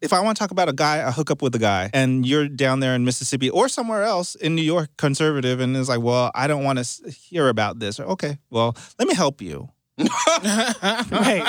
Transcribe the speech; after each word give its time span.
if 0.00 0.12
I 0.12 0.20
want 0.20 0.36
to 0.36 0.42
talk 0.42 0.50
about 0.50 0.68
a 0.68 0.72
guy, 0.72 1.06
I 1.06 1.10
hook 1.10 1.30
up 1.30 1.42
with 1.42 1.54
a 1.54 1.58
guy, 1.58 1.90
and 1.92 2.26
you're 2.26 2.48
down 2.48 2.80
there 2.80 2.94
in 2.94 3.04
Mississippi 3.04 3.50
or 3.50 3.68
somewhere 3.68 4.02
else 4.02 4.34
in 4.34 4.54
New 4.54 4.62
York, 4.62 4.90
conservative, 4.96 5.60
and 5.60 5.76
it's 5.76 5.88
like, 5.88 6.00
well, 6.00 6.30
I 6.34 6.46
don't 6.46 6.64
want 6.64 6.78
to 6.78 7.10
hear 7.10 7.48
about 7.48 7.78
this. 7.80 8.00
Or, 8.00 8.04
Okay, 8.04 8.38
well, 8.50 8.76
let 8.98 9.08
me 9.08 9.14
help 9.14 9.42
you. 9.42 9.68
Right. 10.42 11.44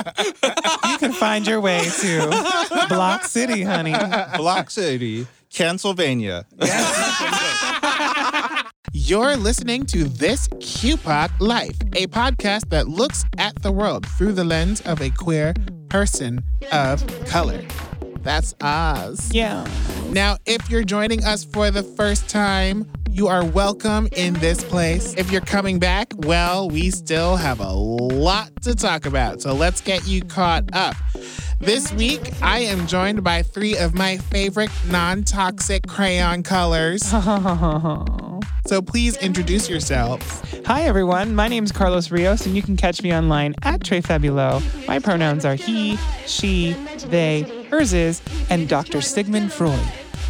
you 0.90 0.98
can 0.98 1.14
find 1.14 1.48
your 1.48 1.62
way 1.62 1.86
to 2.02 2.86
Block 2.90 3.24
City, 3.24 3.64
honey. 3.64 3.96
Block 4.38 4.70
City, 4.70 5.26
Pennsylvania. 5.56 6.46
Yes. 6.60 8.66
You're 8.94 9.38
listening 9.38 9.86
to 9.88 10.04
This 10.04 10.48
QPOC 10.50 11.32
Life, 11.40 11.78
a 11.96 12.08
podcast 12.08 12.70
that 12.70 12.90
looks 12.90 13.24
at 13.38 13.56
the 13.62 13.72
world 13.72 14.06
through 14.18 14.34
the 14.34 14.44
lens 14.44 14.82
of 14.82 15.02
a 15.02 15.10
queer 15.12 15.54
person 15.90 16.44
of 16.74 17.06
color. 17.28 17.62
That's 18.22 18.54
Oz. 18.62 19.34
Yeah. 19.34 19.68
Now, 20.10 20.38
if 20.46 20.70
you're 20.70 20.84
joining 20.84 21.24
us 21.24 21.44
for 21.44 21.72
the 21.72 21.84
first 21.84 22.30
time, 22.30 22.86
you 23.10 23.28
are 23.28 23.44
welcome 23.44 24.08
in 24.16 24.34
this 24.36 24.64
place. 24.64 25.14
If 25.16 25.32
you're 25.32 25.42
coming 25.42 25.80
back, 25.80 26.14
well, 26.18 26.70
we 26.70 26.92
still 26.92 27.36
have 27.36 27.60
a 27.60 27.72
lot 27.72 28.50
to 28.62 28.76
talk 28.76 29.06
about. 29.06 29.42
So 29.42 29.54
let's 29.54 29.82
get 29.82 30.08
you 30.08 30.22
caught 30.22 30.66
up. 30.74 30.96
This 31.60 31.92
week, 31.94 32.32
I 32.42 32.60
am 32.60 32.88
joined 32.88 33.24
by 33.24 33.44
three 33.44 33.78
of 33.78 33.94
my 33.94 34.18
favorite 34.18 34.72
non 34.90 35.24
toxic 35.24 35.88
crayon 35.88 36.44
colors. 36.44 37.14
So 38.68 38.82
please 38.82 39.18
introduce 39.18 39.70
yourselves. 39.70 40.42
Hi, 40.66 40.84
everyone. 40.84 41.36
My 41.36 41.48
name 41.48 41.64
is 41.64 41.72
Carlos 41.72 42.12
Rios, 42.12 42.46
and 42.46 42.56
you 42.56 42.62
can 42.62 42.78
catch 42.78 43.02
me 43.02 43.14
online 43.14 43.56
at 43.64 43.84
Trey 43.84 44.02
Fabulo. 44.02 44.62
My 44.88 45.00
pronouns 45.00 45.46
are 45.46 45.56
he, 45.56 45.98
she, 46.26 46.74
they, 47.08 47.42
hers 47.72 47.94
is, 47.94 48.22
and 48.50 48.68
Dr. 48.68 49.02
Sigmund 49.02 49.52
Freud. 49.52 49.80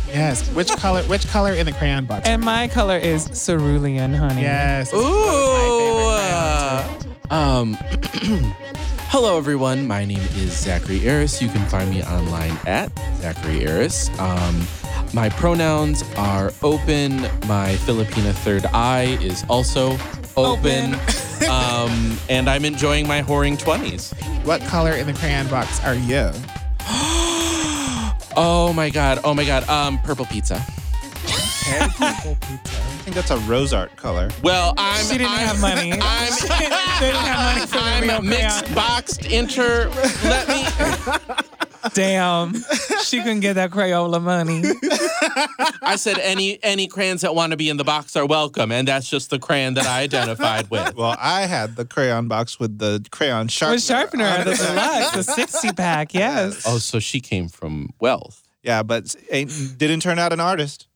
Yes. 0.08 0.48
Which 0.54 0.70
color? 0.70 1.02
Which 1.04 1.28
color 1.28 1.54
in 1.54 1.66
the 1.66 1.72
crayon 1.72 2.06
box? 2.06 2.28
And 2.28 2.44
my 2.44 2.68
color 2.68 2.98
is 2.98 3.28
cerulean, 3.46 4.14
honey. 4.14 4.42
yes. 4.42 4.94
Ooh. 4.94 6.02
Um, 7.30 7.74
hello, 9.08 9.38
everyone. 9.38 9.88
My 9.88 10.04
name 10.06 10.20
is 10.36 10.52
Zachary 10.52 11.08
Aris. 11.10 11.42
You 11.42 11.48
can 11.48 11.66
find 11.70 11.90
me 11.90 12.04
online 12.04 12.58
at 12.68 12.92
Zachary 13.18 13.66
Aris. 13.68 14.10
Um, 14.20 14.68
my 15.14 15.30
pronouns 15.30 16.04
are 16.18 16.52
open. 16.62 17.22
My 17.48 17.76
Filipina 17.86 18.34
third 18.34 18.66
eye 18.68 19.18
is 19.22 19.46
also 19.50 19.98
open. 20.36 20.96
um, 21.50 22.18
and 22.30 22.50
I'm 22.50 22.66
enjoying 22.66 23.08
my 23.08 23.22
whoring 23.22 23.58
20s. 23.58 24.14
What 24.46 24.62
color 24.64 24.92
in 24.92 25.08
the 25.08 25.14
crayon 25.14 25.48
box 25.48 25.82
are 25.86 25.96
you? 25.96 26.32
Oh 28.36 28.74
my 28.74 28.90
God. 28.90 29.20
Oh 29.24 29.34
my 29.34 29.46
God. 29.46 29.68
Um, 29.70 30.00
purple 30.00 30.26
pizza. 30.26 30.64
purple 31.98 32.36
pizza. 32.42 32.78
I 32.78 33.04
think 33.04 33.16
that's 33.16 33.32
a 33.32 33.38
rose 33.40 33.74
art 33.74 33.96
color. 33.96 34.30
Well, 34.44 34.74
I'm. 34.78 35.04
She 35.06 35.18
didn't 35.18 35.32
I'm, 35.32 35.48
have 35.48 35.62
money. 35.62 35.94
I'm, 35.94 36.00
they 37.00 37.08
didn't 37.08 37.20
have 37.22 37.56
money 37.56 37.68
for 37.68 37.78
the 37.78 38.02
real 38.08 38.18
I'm 38.18 38.30
mixed 38.30 38.60
crayon. 38.66 38.76
boxed 38.76 39.26
inter. 39.26 39.90
Let 40.24 40.48
me. 40.48 41.46
Damn. 41.94 42.54
She 43.04 43.18
couldn't 43.20 43.40
get 43.42 43.54
that 43.54 43.72
Crayola 43.72 44.22
money. 44.22 44.64
I 45.82 45.96
said 45.96 46.20
any 46.20 46.62
any 46.64 46.88
crayons 46.88 47.22
that 47.22 47.36
want 47.36 47.52
to 47.52 47.58
be 47.58 47.70
in 47.70 47.78
the 47.78 47.84
box 47.84 48.16
are 48.16 48.26
welcome, 48.26 48.72
and 48.72 48.88
that's 48.88 49.10
just 49.10 49.30
the 49.30 49.40
crayon 49.40 49.74
that 49.76 49.86
I 49.86 50.02
identified 50.02 50.70
with. 50.70 50.96
Well, 50.96 51.16
I 51.20 51.42
had 51.42 51.76
the 51.76 51.86
crayon 51.86 52.28
box 52.28 52.60
with 52.60 52.78
the 52.78 53.04
crayon 53.12 53.48
sharpener. 53.48 53.76
With 53.76 53.84
sharpener, 53.84 54.44
the 54.44 54.56
deluxe, 54.56 55.12
the 55.12 55.24
60 55.24 55.74
pack, 55.74 56.14
yes. 56.14 56.64
Oh, 56.66 56.78
so 56.78 57.00
she 57.00 57.20
came 57.20 57.48
from 57.50 57.90
wealth, 58.00 58.48
Yeah, 58.64 58.84
but 58.84 59.16
ain't, 59.32 59.52
didn't 59.78 60.02
turn 60.02 60.20
out 60.20 60.32
an 60.34 60.40
artist. 60.40 60.88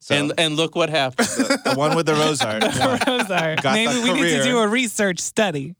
So 0.00 0.14
and 0.14 0.32
and 0.38 0.56
look 0.56 0.76
what 0.76 0.90
happened. 0.90 1.28
the 1.28 1.74
one 1.74 1.96
with 1.96 2.06
the 2.06 2.14
rose 2.14 2.40
art. 2.40 2.62
won. 2.78 3.00
Rose 3.06 3.30
art. 3.30 3.62
Got 3.62 3.74
Maybe 3.74 3.92
the 3.94 4.00
we 4.02 4.12
need 4.20 4.36
to 4.38 4.44
do 4.44 4.58
a 4.58 4.68
research 4.68 5.18
study. 5.18 5.74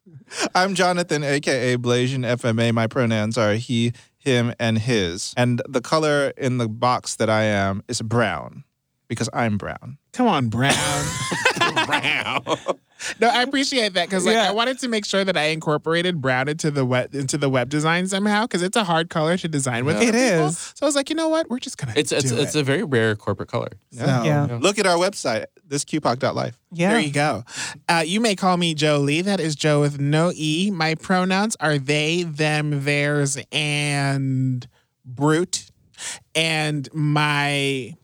I'm 0.55 0.75
Jonathan, 0.75 1.23
aka 1.23 1.77
Blasian 1.77 2.27
FMA. 2.27 2.75
My 2.75 2.89
pronouns 2.89 3.39
are 3.39 3.55
he, 3.55 3.93
him, 4.19 4.53
and 4.59 4.79
his. 4.79 5.35
And 5.37 5.63
the 5.69 5.81
color 5.81 6.33
in 6.37 6.59
the 6.59 6.69
box 6.69 7.17
that 7.17 7.31
I 7.31 7.45
am 7.45 7.83
is 7.89 8.03
brown 8.03 8.65
because 9.09 9.29
I'm 9.33 9.57
brown. 9.59 9.99
Come 10.13 10.27
on, 10.27 10.49
Brown. 10.49 10.75
Brown. 11.87 12.43
no, 13.21 13.29
I 13.29 13.43
appreciate 13.43 13.93
that 13.95 14.07
because 14.09 14.25
like 14.27 14.35
Yeah. 14.35 14.49
I 14.49 14.53
wanted 14.53 14.79
to 14.81 14.89
make 14.89 15.05
sure 15.05 15.25
that 15.25 15.37
I 15.37 15.45
incorporated 15.49 16.21
brown 16.21 16.49
into 16.49 16.71
the 16.71 16.85
web 16.85 17.15
into 17.15 17.37
the 17.39 17.49
web 17.49 17.69
design 17.69 18.07
somehow 18.09 18.43
because 18.45 18.63
it's 18.63 18.77
a 18.77 18.85
hard 18.85 19.11
color 19.11 19.37
to 19.37 19.49
design 19.49 19.85
with. 19.85 19.97
It 19.97 20.07
for 20.07 20.13
people. 20.13 20.47
is. 20.49 20.59
So 20.59 20.85
I 20.85 20.87
was 20.87 20.97
like, 20.97 21.09
you 21.11 21.17
know 21.17 21.29
what? 21.29 21.49
We're 21.51 21.59
just 21.59 21.79
gonna. 21.79 21.93
It's 21.95 22.11
it's 22.11 22.31
do 22.31 22.37
it's 22.39 22.55
it. 22.57 22.61
a 22.61 22.63
very 22.65 22.83
rare 22.85 23.15
corporate 23.17 23.49
color. 23.49 23.71
So, 23.93 24.05
Yeah. 24.05 24.59
Look 24.61 24.79
at 24.79 24.87
our 24.87 24.97
website, 24.97 25.45
thisqpoc.life. 25.69 26.59
Yeah. 26.73 26.91
There 26.93 27.01
you 27.01 27.13
go. 27.13 27.45
Uh, 27.89 28.03
you 28.07 28.21
may 28.21 28.35
call 28.35 28.57
me 28.57 28.75
Joe 28.75 28.99
Lee. 28.99 29.21
That 29.21 29.41
is 29.41 29.55
Joe 29.55 29.81
with 29.81 30.01
no 30.01 30.33
E. 30.35 30.71
My 30.73 30.95
pronouns 30.97 31.57
are 31.61 31.79
they, 31.79 32.25
them, 32.25 32.85
theirs, 32.85 33.39
and 33.53 34.67
brute. 35.05 35.71
And 36.35 36.89
my 36.93 37.95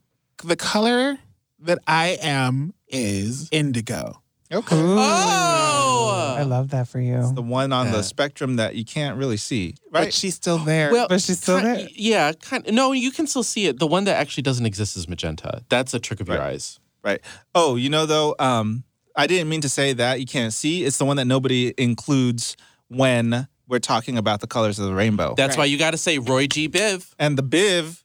the 0.44 0.56
color 0.56 1.19
that 1.60 1.78
I 1.87 2.19
am 2.22 2.75
is 2.88 3.49
indigo. 3.50 4.21
Okay. 4.53 4.77
Oh, 4.77 6.34
I 6.38 6.43
love 6.43 6.71
that 6.71 6.87
for 6.88 7.00
you. 7.00 7.32
The 7.34 7.43
one 7.43 7.72
on 7.72 7.87
Yeah. 7.87 7.93
the 7.93 8.03
spectrum 8.03 8.56
that 8.56 8.75
you 8.77 8.84
can't 8.84 9.16
really 9.19 9.37
see. 9.37 9.75
But 9.91 9.99
Right? 10.05 10.15
she's 10.15 10.34
still 10.34 10.59
there. 10.59 10.93
well, 10.93 11.06
But 11.09 11.21
she's 11.22 11.41
still 11.41 11.59
ki- 11.59 11.65
there. 11.65 11.88
Yeah, 11.94 12.32
kind. 12.32 12.65
No, 12.72 12.93
you 12.93 13.10
can 13.10 13.27
still 13.27 13.43
see 13.43 13.66
it. 13.66 13.78
The 13.78 13.87
one 13.87 14.05
that 14.05 14.16
actually 14.16 14.43
doesn't 14.43 14.66
exist 14.66 14.97
is 14.97 15.09
magenta. 15.09 15.62
That's 15.71 15.94
a 15.94 15.99
trick 15.99 16.21
of 16.21 16.28
your 16.28 16.38
Right. 16.38 16.55
eyes. 16.55 16.78
Right. 17.03 17.21
Oh, 17.55 17.76
you 17.76 17.88
know 17.91 18.06
though, 18.06 18.34
um, 18.38 18.84
I 19.16 19.26
didn't 19.26 19.49
mean 19.49 19.61
to 19.62 19.69
say 19.69 19.93
that 19.94 20.21
you 20.21 20.26
can't 20.26 20.53
see. 20.53 20.84
It's 20.84 20.99
the 20.99 21.05
one 21.05 21.16
that 21.16 21.26
nobody 21.26 21.72
includes 21.78 22.56
when 22.88 23.49
we're 23.69 23.78
talking 23.78 24.19
about 24.19 24.41
the 24.41 24.47
colors 24.47 24.78
of 24.78 24.87
the 24.87 24.94
rainbow. 24.94 25.34
That's 25.37 25.53
Right. 25.56 25.62
why 25.62 25.65
you 25.66 25.78
got 25.78 25.93
to 25.93 25.99
say 25.99 26.19
Roy 26.19 26.47
G. 26.47 26.69
Biv. 26.69 27.06
and 27.19 27.37
the 27.38 27.43
biv, 27.43 28.03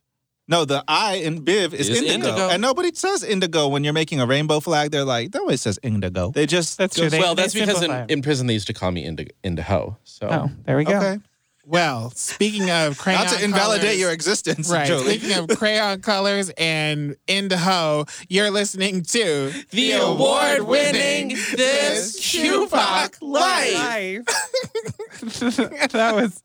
no, 0.50 0.64
the 0.66 0.84
I 0.88 1.14
in 1.14 1.44
biv 1.44 1.72
is, 1.72 1.88
Is 1.88 1.98
indigo. 2.02 2.12
indigo. 2.14 2.48
And 2.50 2.60
nobody 2.60 2.90
says 2.94 3.22
indigo 3.22 3.68
when 3.68 3.84
you're 3.84 3.92
making 3.94 4.20
a 4.20 4.26
rainbow 4.26 4.60
flag. 4.60 4.90
They're 4.90 5.04
like, 5.04 5.32
nobody 5.32 5.56
says 5.56 5.78
indigo. 5.82 6.30
They 6.32 6.46
just 6.46 6.76
That's 6.76 6.96
go- 6.96 7.02
true. 7.04 7.10
They- 7.10 7.20
well, 7.20 7.34
that's 7.34 7.54
they 7.54 7.60
because 7.60 7.82
in, 7.82 7.90
in 8.10 8.20
prison 8.22 8.46
they 8.48 8.54
used 8.54 8.66
to 8.66 8.74
call 8.74 8.90
me 8.90 9.04
Indigo, 9.04 9.30
Indigo. 9.42 9.96
So 10.04 10.28
Oh, 10.30 10.50
there 10.66 10.76
we 10.76 10.84
go. 10.84 10.96
Okay. 10.98 11.18
Well, 11.66 12.10
speaking 12.16 12.70
of 12.70 12.98
crayon 12.98 13.24
Not 13.24 13.34
to 13.34 13.44
invalidate 13.44 13.82
colors- 13.82 13.98
your 14.00 14.10
existence, 14.12 14.70
Right. 14.70 14.86
Jolie. 14.86 15.18
Speaking 15.18 15.36
of 15.38 15.48
crayon 15.58 16.00
colors 16.00 16.50
and 16.58 17.16
indigo, 17.26 18.06
you're 18.28 18.50
listening 18.50 19.02
to 19.02 19.52
the 19.70 19.92
award-winning 19.92 21.28
This 21.56 22.18
QPOC 22.20 23.16
Life. 23.20 24.24
that 25.92 26.14
was 26.14 26.42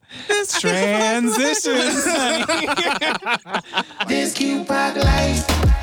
transitions, 0.59 2.03
honey. 2.05 2.45
This 4.07 4.33
QPOC 4.37 4.97
life. 5.03 5.74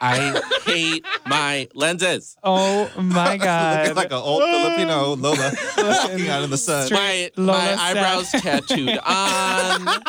I 0.00 0.40
hate 0.64 1.04
my 1.26 1.68
lenses. 1.74 2.36
Oh 2.44 2.90
my 2.96 3.24
Looking 3.32 3.40
God. 3.44 3.96
like 3.96 4.06
an 4.06 4.12
old 4.12 4.42
Filipino 4.42 5.14
Lola 5.16 5.52
walking 5.76 6.28
out 6.28 6.44
in 6.44 6.50
the 6.50 6.56
sun. 6.56 6.88
My 6.92 7.30
Lola 7.36 7.52
my 7.58 7.64
said. 7.66 7.78
eyebrows 7.78 8.30
tattooed 8.30 8.98
on. 9.04 10.02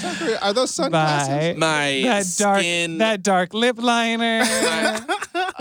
Zachary, 0.00 0.36
are 0.38 0.52
those 0.52 0.70
Bye. 0.76 0.84
sunglasses? 0.84 1.56
My 1.58 2.00
That 2.04 2.34
dark, 2.38 2.58
skin. 2.60 2.98
that 2.98 3.22
dark 3.22 3.52
lip 3.54 3.76
liner. 3.82 4.40
my- 4.44 5.00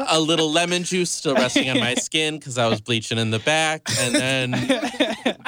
a 0.10 0.20
little 0.20 0.52
lemon 0.52 0.84
juice 0.84 1.10
still 1.10 1.34
resting 1.36 1.70
on 1.70 1.80
my 1.80 1.96
skin 1.96 2.38
because 2.38 2.58
I 2.58 2.68
was 2.68 2.80
bleaching 2.82 3.18
in 3.18 3.32
the 3.32 3.40
back, 3.40 3.82
and 4.00 4.14
then 4.16 4.52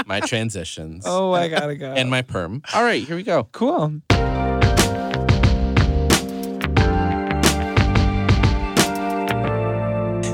my 0.07 0.19
transitions 0.19 1.03
oh, 1.07 1.31
I 1.33 1.47
gotta 1.47 1.75
go. 1.75 1.91
and 1.93 2.09
my 2.09 2.21
perm. 2.23 2.63
All 2.73 2.83
right, 2.83 3.03
here 3.03 3.15
we 3.15 3.23
go. 3.23 3.47
cool. 3.51 4.01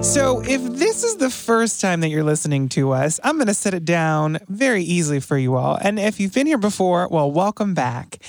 So, 0.06 0.40
if 0.42 0.62
this 0.62 1.04
is 1.04 1.18
the 1.18 1.32
first 1.32 1.82
time 1.82 2.02
that 2.02 2.10
you're 2.10 2.24
listening 2.24 2.70
to 2.70 2.92
us, 2.92 3.20
I'm 3.24 3.38
going 3.38 3.48
to 3.48 3.56
set 3.56 3.74
it 3.74 3.86
down 3.86 4.38
very 4.48 4.84
easily 4.84 5.20
for 5.20 5.36
you 5.36 5.56
all. 5.56 5.80
And 5.82 6.00
if 6.00 6.20
you've 6.20 6.34
been 6.34 6.46
here 6.46 6.60
before, 6.60 7.08
well, 7.10 7.30
welcome 7.32 7.74
back. 7.74 8.20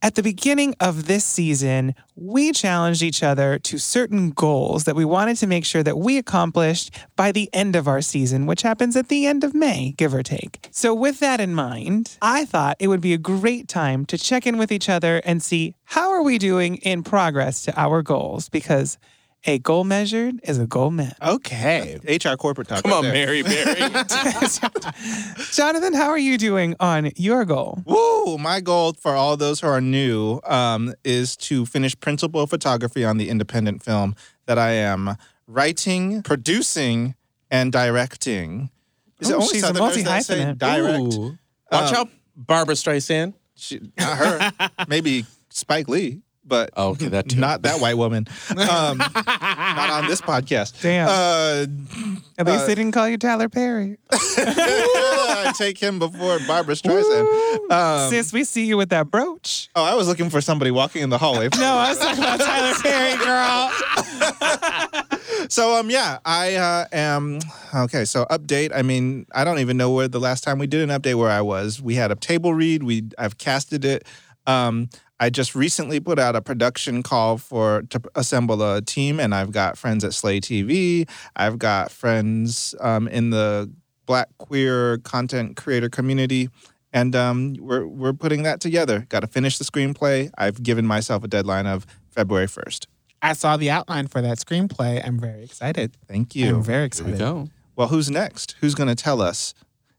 At 0.00 0.14
the 0.14 0.22
beginning 0.22 0.76
of 0.78 1.06
this 1.06 1.24
season, 1.24 1.96
we 2.14 2.52
challenged 2.52 3.02
each 3.02 3.24
other 3.24 3.58
to 3.58 3.78
certain 3.78 4.30
goals 4.30 4.84
that 4.84 4.94
we 4.94 5.04
wanted 5.04 5.36
to 5.38 5.48
make 5.48 5.64
sure 5.64 5.82
that 5.82 5.98
we 5.98 6.18
accomplished 6.18 6.94
by 7.16 7.32
the 7.32 7.50
end 7.52 7.74
of 7.74 7.88
our 7.88 8.00
season, 8.00 8.46
which 8.46 8.62
happens 8.62 8.94
at 8.94 9.08
the 9.08 9.26
end 9.26 9.42
of 9.42 9.54
May, 9.54 9.92
give 9.98 10.14
or 10.14 10.22
take. 10.22 10.68
So, 10.70 10.94
with 10.94 11.18
that 11.18 11.40
in 11.40 11.52
mind, 11.52 12.16
I 12.22 12.44
thought 12.44 12.76
it 12.78 12.86
would 12.86 13.00
be 13.00 13.12
a 13.12 13.18
great 13.18 13.66
time 13.66 14.06
to 14.06 14.16
check 14.16 14.46
in 14.46 14.56
with 14.56 14.70
each 14.70 14.88
other 14.88 15.20
and 15.24 15.42
see 15.42 15.74
how 15.84 16.12
are 16.12 16.22
we 16.22 16.38
doing 16.38 16.76
in 16.76 17.02
progress 17.02 17.62
to 17.62 17.78
our 17.78 18.02
goals 18.02 18.48
because 18.48 18.98
a 19.46 19.58
goal 19.60 19.84
measured 19.84 20.40
is 20.42 20.58
a 20.58 20.66
goal 20.66 20.90
met. 20.90 21.16
Okay. 21.22 21.98
HR 22.08 22.34
corporate 22.36 22.68
talk. 22.68 22.82
Come 22.82 22.90
right 22.90 22.96
on, 22.98 23.04
there. 23.04 23.12
Mary 23.12 23.42
Berry. 23.42 23.80
Jonathan, 25.52 25.94
how 25.94 26.08
are 26.08 26.18
you 26.18 26.36
doing 26.38 26.74
on 26.80 27.10
your 27.16 27.44
goal? 27.44 27.82
Woo! 27.84 28.38
My 28.38 28.60
goal 28.60 28.94
for 28.94 29.12
all 29.14 29.36
those 29.36 29.60
who 29.60 29.68
are 29.68 29.80
new 29.80 30.40
um, 30.44 30.94
is 31.04 31.36
to 31.38 31.64
finish 31.66 31.98
principal 31.98 32.46
photography 32.46 33.04
on 33.04 33.18
the 33.18 33.28
independent 33.28 33.82
film 33.82 34.14
that 34.46 34.58
I 34.58 34.70
am 34.72 35.16
writing, 35.46 36.22
producing, 36.22 37.14
and 37.50 37.72
directing. 37.72 38.70
Is 39.20 39.30
Ooh, 39.30 39.34
it 39.34 39.36
only 39.36 39.48
she's 39.48 39.62
a 39.68 39.72
that 39.72 39.76
say 39.76 39.80
multi-hyphenate. 40.02 40.58
direct? 40.58 41.14
Ooh. 41.14 41.38
Watch 41.70 41.90
Um, 41.92 41.96
out, 41.96 42.08
Barbra 42.36 42.74
Streisand. 42.74 43.34
She, 43.54 43.80
not 43.96 44.18
her. 44.18 44.70
Maybe 44.88 45.24
Spike 45.48 45.88
Lee, 45.88 46.20
but 46.46 46.70
Oh, 46.76 46.90
okay, 46.90 47.08
that 47.08 47.28
too. 47.28 47.40
not 47.40 47.62
that 47.62 47.80
white 47.80 47.96
woman. 47.96 48.26
Um, 48.50 48.98
not 48.98 49.90
on 49.90 50.06
this 50.08 50.20
podcast. 50.20 50.80
Damn. 50.82 51.08
Uh, 51.08 51.66
At 52.38 52.46
least 52.46 52.64
Uh, 52.64 52.66
they 52.66 52.74
didn't 52.74 52.92
call 52.92 53.08
you 53.08 53.18
Tyler 53.18 53.48
Perry. 53.48 53.98
I 54.10 55.52
take 55.56 55.78
him 55.78 55.98
before 55.98 56.38
Barbra 56.46 56.74
Streisand. 56.74 57.70
Um, 57.70 58.10
Sis, 58.10 58.32
we 58.32 58.44
see 58.44 58.64
you 58.66 58.76
with 58.76 58.88
that 58.90 59.10
brooch. 59.10 59.68
oh, 59.76 59.84
I 59.84 59.94
was 59.94 60.08
looking 60.08 60.30
for 60.30 60.40
somebody 60.40 60.70
walking 60.70 61.02
in 61.02 61.10
the 61.10 61.18
hallway. 61.18 61.48
No, 61.58 61.74
I 61.74 61.90
was 61.90 61.98
talking 61.98 62.22
about 62.22 62.40
Tyler 62.40 62.74
Perry, 62.82 63.16
girl. 63.24 65.02
So 65.48 65.78
um 65.78 65.90
yeah, 65.90 66.18
I 66.24 66.56
uh, 66.56 66.86
am 66.92 67.38
okay. 67.74 68.04
So 68.04 68.24
update. 68.26 68.72
I 68.74 68.82
mean, 68.82 69.26
I 69.32 69.44
don't 69.44 69.60
even 69.60 69.76
know 69.76 69.92
where 69.92 70.08
the 70.08 70.18
last 70.18 70.42
time 70.42 70.58
we 70.58 70.66
did 70.66 70.88
an 70.88 71.00
update 71.00 71.14
where 71.16 71.30
I 71.30 71.40
was. 71.40 71.80
We 71.80 71.94
had 71.94 72.10
a 72.10 72.16
table 72.16 72.52
read. 72.52 72.82
We 72.82 73.04
I've 73.16 73.38
casted 73.38 73.84
it. 73.84 74.06
Um, 74.46 74.88
I 75.18 75.30
just 75.30 75.54
recently 75.54 75.98
put 75.98 76.18
out 76.18 76.36
a 76.36 76.42
production 76.42 77.02
call 77.02 77.38
for 77.38 77.82
to 77.90 78.00
assemble 78.14 78.62
a 78.62 78.82
team, 78.82 79.18
and 79.18 79.34
I've 79.34 79.50
got 79.50 79.78
friends 79.78 80.04
at 80.04 80.12
Slay 80.12 80.40
TV. 80.40 81.08
I've 81.34 81.58
got 81.58 81.90
friends 81.90 82.74
um, 82.80 83.08
in 83.08 83.30
the 83.30 83.70
Black 84.04 84.28
queer 84.38 84.98
content 84.98 85.56
creator 85.56 85.88
community. 85.88 86.48
And 86.92 87.14
um, 87.16 87.56
we're 87.58 87.86
we're 87.86 88.12
putting 88.12 88.42
that 88.44 88.60
together. 88.60 89.06
Got 89.08 89.20
to 89.20 89.26
finish 89.26 89.58
the 89.58 89.64
screenplay. 89.64 90.30
I've 90.38 90.62
given 90.62 90.86
myself 90.86 91.24
a 91.24 91.28
deadline 91.28 91.66
of 91.66 91.86
February 92.10 92.46
first. 92.46 92.86
I 93.20 93.32
saw 93.32 93.56
the 93.56 93.70
outline 93.70 94.06
for 94.06 94.22
that 94.22 94.38
screenplay. 94.38 95.04
I'm 95.04 95.18
very 95.18 95.42
excited. 95.42 95.96
Thank 96.06 96.34
you. 96.34 96.56
I'm 96.56 96.62
very 96.62 96.78
Here 96.80 96.84
excited. 96.86 97.12
we 97.12 97.18
go. 97.18 97.48
Well, 97.74 97.88
who's 97.88 98.10
next? 98.10 98.56
Who's 98.60 98.74
going 98.74 98.88
to 98.88 98.94
tell 98.94 99.20
us? 99.20 99.52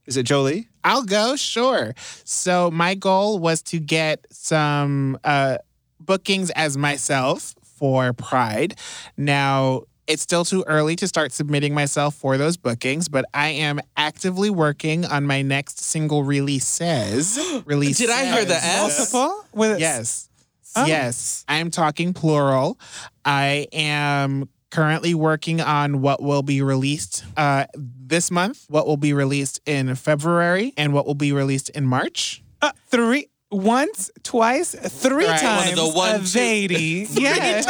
Is 0.05 0.15
it 0.17 0.23
Jolie? 0.23 0.69
I'll 0.87 1.03
go, 1.03 1.35
sure. 1.35 1.93
So 2.23 2.71
my 2.71 2.95
goal 2.95 3.39
was 3.39 3.61
to 3.63 3.79
get 3.79 4.25
some 4.31 5.19
uh, 5.21 5.57
bookings 5.99 6.49
as 6.51 6.77
myself 6.77 7.53
for 7.61 8.13
Pride. 8.13 8.75
Now 9.17 9.81
it's 10.07 10.21
still 10.21 10.45
too 10.45 10.63
early 10.65 10.95
to 10.95 11.05
start 11.05 11.33
submitting 11.33 11.73
myself 11.73 12.15
for 12.15 12.37
those 12.37 12.55
bookings, 12.55 13.09
but 13.09 13.25
I 13.33 13.49
am 13.49 13.81
actively 13.97 14.49
working 14.49 15.03
on 15.03 15.25
my 15.25 15.41
next 15.41 15.81
single 15.81 16.23
releases. 16.23 17.37
Release. 17.65 17.97
Did 17.97 18.09
I 18.09 18.23
hear 18.33 18.45
the 18.45 18.55
S? 18.55 19.13
Multiple? 19.13 19.45
With 19.53 19.81
Yes. 19.81 20.29
Oh. 20.77 20.85
Yes. 20.85 21.43
I'm 21.49 21.69
talking 21.69 22.13
plural. 22.13 22.79
I 23.25 23.67
am 23.73 24.47
currently 24.71 25.13
working 25.13 25.61
on 25.61 26.01
what 26.01 26.21
will 26.21 26.43
be 26.43 26.61
released 26.61 27.23
uh, 27.37 27.65
this 27.75 28.29
month, 28.31 28.65
what 28.69 28.85
will 28.87 28.97
be 28.97 29.13
released 29.13 29.59
in 29.65 29.93
February, 29.95 30.73
and 30.77 30.93
what 30.93 31.05
will 31.05 31.15
be 31.15 31.31
released 31.31 31.69
in 31.69 31.85
March. 31.85 32.43
uh, 32.61 32.71
three. 32.87 33.27
Once, 33.49 34.11
twice, 34.23 34.75
three 34.75 35.25
Right. 35.25 35.39
times. 35.39 35.69
One 35.69 35.87
of 35.87 35.93
the 35.93 35.97
one, 35.97 36.15
a 36.15 36.23
two- 36.25 36.37
lady. 36.37 37.07
Yeah. 37.13 37.61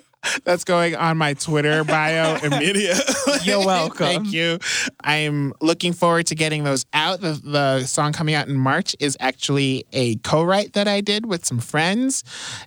That's 0.44 0.64
going 0.64 0.94
on 0.96 1.16
my 1.16 1.34
Twitter 1.34 1.82
bio 1.84 2.36
immediately. 2.42 3.14
You're 3.42 3.64
welcome. 3.64 4.06
Thank 4.06 4.32
you. 4.32 4.58
I'm 5.02 5.54
looking 5.60 5.92
forward 5.92 6.26
to 6.26 6.34
getting 6.34 6.64
those 6.64 6.84
out. 6.92 7.20
The, 7.20 7.40
the 7.42 7.86
song 7.86 8.12
coming 8.12 8.34
out 8.34 8.48
in 8.48 8.56
March 8.56 8.94
is 9.00 9.16
actually 9.20 9.84
a 9.92 10.16
co 10.16 10.42
write 10.42 10.74
that 10.74 10.86
I 10.86 11.00
did 11.00 11.26
with 11.26 11.44
some 11.46 11.58
friends, 11.58 12.22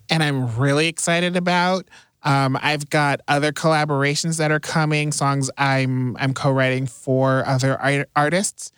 and 0.09 0.23
I'm 0.23 0.55
really 0.57 0.87
excited 0.87 1.35
about. 1.35 1.87
Um, 2.23 2.57
I've 2.61 2.89
got 2.89 3.19
other 3.27 3.51
collaborations 3.51 4.37
that 4.37 4.49
are 4.51 4.59
coming, 4.59 5.11
songs 5.11 5.49
I'm 5.57 6.15
I'm 6.17 6.33
co-writing 6.33 6.87
for 6.87 7.45
other 7.45 7.79
art- 7.79 8.09
artists, 8.15 8.71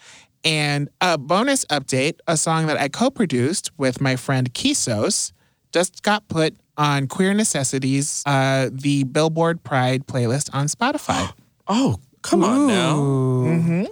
and 0.44 0.90
a 1.00 1.18
bonus 1.18 1.64
update: 1.66 2.20
a 2.28 2.38
song 2.38 2.68
that 2.68 2.78
I 2.78 2.88
co-produced 2.88 3.72
with 3.78 4.02
my 4.02 4.16
friend 4.16 4.54
Kisos 4.54 5.32
just 5.72 6.04
got 6.04 6.28
put 6.28 6.56
on 6.78 7.08
Queer 7.08 7.34
Necessities, 7.34 8.24
uh, 8.26 8.70
the 8.72 9.04
Billboard 9.04 9.64
Pride 9.64 10.08
playlist 10.08 10.50
on 10.54 10.68
Spotify. 10.68 11.32
Oh, 11.68 11.98
come 12.22 12.44
on 12.44 12.68
now. 12.68 13.00
Ooh. 13.00 13.88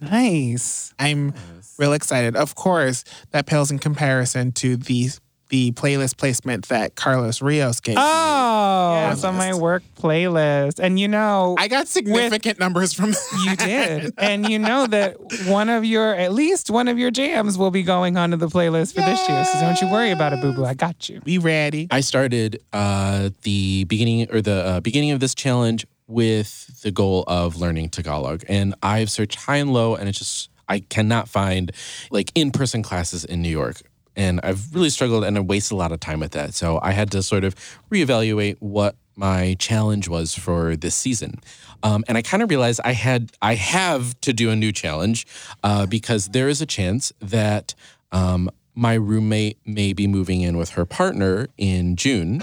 Nice. 0.00 0.94
I'm 0.98 1.34
real 1.78 1.92
excited. 1.92 2.36
Of 2.36 2.54
course, 2.54 3.04
that 3.32 3.44
pales 3.44 3.70
in 3.70 3.78
comparison 3.78 4.52
to 4.52 4.78
the 4.78 5.10
the 5.50 5.72
playlist 5.72 6.16
placement 6.18 6.68
that 6.68 6.94
Carlos 6.94 7.40
Rios 7.40 7.80
gave. 7.80 7.96
me. 7.96 8.02
Oh, 8.04 8.94
Yeah. 8.94 9.12
it's 9.12 9.24
on 9.24 9.36
my 9.36 9.54
work 9.54 9.82
playlist. 9.98 10.78
And 10.78 10.98
you 11.00 11.08
know, 11.08 11.54
I 11.58 11.68
got 11.68 11.88
significant 11.88 12.58
numbers 12.58 12.92
from 12.92 13.14
you 13.44 13.56
did. 13.56 14.12
and 14.18 14.48
you 14.48 14.58
know 14.58 14.86
that 14.86 15.16
one 15.46 15.68
of 15.68 15.84
your, 15.84 16.14
at 16.14 16.32
least 16.32 16.70
one 16.70 16.88
of 16.88 16.98
your 16.98 17.10
jams 17.10 17.56
will 17.56 17.70
be 17.70 17.82
going 17.82 18.16
onto 18.16 18.36
the 18.36 18.48
playlist 18.48 18.94
for 18.94 19.00
this 19.00 19.26
year. 19.28 19.44
So 19.44 19.60
don't 19.60 19.80
you 19.80 19.88
worry 19.90 20.10
about 20.10 20.32
it, 20.32 20.40
boo 20.40 20.52
boo. 20.54 20.64
I 20.64 20.74
got 20.74 21.08
you. 21.08 21.20
Be 21.20 21.38
ready. 21.38 21.88
I 21.90 22.00
started 22.00 22.62
uh, 22.72 23.30
the 23.42 23.84
beginning 23.84 24.30
or 24.30 24.42
the 24.42 24.52
uh, 24.66 24.80
beginning 24.80 25.12
of 25.12 25.20
this 25.20 25.34
challenge 25.34 25.86
with 26.06 26.80
the 26.82 26.90
goal 26.90 27.24
of 27.26 27.56
learning 27.56 27.90
Tagalog, 27.90 28.42
and 28.48 28.74
I've 28.82 29.10
searched 29.10 29.36
high 29.36 29.56
and 29.56 29.72
low, 29.72 29.94
and 29.94 30.08
it's 30.08 30.18
just 30.18 30.48
I 30.68 30.80
cannot 30.80 31.28
find 31.28 31.70
like 32.10 32.32
in-person 32.34 32.82
classes 32.82 33.24
in 33.24 33.42
New 33.42 33.50
York. 33.50 33.80
And 34.18 34.40
I've 34.42 34.74
really 34.74 34.90
struggled 34.90 35.22
and 35.22 35.38
I 35.38 35.40
wasted 35.40 35.72
a 35.72 35.76
lot 35.76 35.92
of 35.92 36.00
time 36.00 36.18
with 36.18 36.32
that. 36.32 36.52
So 36.52 36.80
I 36.82 36.90
had 36.90 37.12
to 37.12 37.22
sort 37.22 37.44
of 37.44 37.54
reevaluate 37.88 38.56
what 38.58 38.96
my 39.14 39.54
challenge 39.60 40.08
was 40.08 40.34
for 40.34 40.74
this 40.74 40.96
season. 40.96 41.40
Um, 41.84 42.04
and 42.08 42.18
I 42.18 42.22
kind 42.22 42.42
of 42.42 42.50
realized 42.50 42.80
I 42.84 42.92
had 42.92 43.30
I 43.40 43.54
have 43.54 44.20
to 44.22 44.32
do 44.32 44.50
a 44.50 44.56
new 44.56 44.72
challenge 44.72 45.24
uh, 45.62 45.86
because 45.86 46.28
there 46.28 46.48
is 46.48 46.60
a 46.60 46.66
chance 46.66 47.12
that 47.20 47.76
um, 48.10 48.50
my 48.74 48.94
roommate 48.94 49.58
may 49.64 49.92
be 49.92 50.08
moving 50.08 50.40
in 50.40 50.56
with 50.56 50.70
her 50.70 50.84
partner 50.84 51.46
in 51.56 51.94
June. 51.94 52.40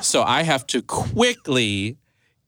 so 0.00 0.22
I 0.22 0.44
have 0.44 0.66
to 0.68 0.80
quickly 0.80 1.98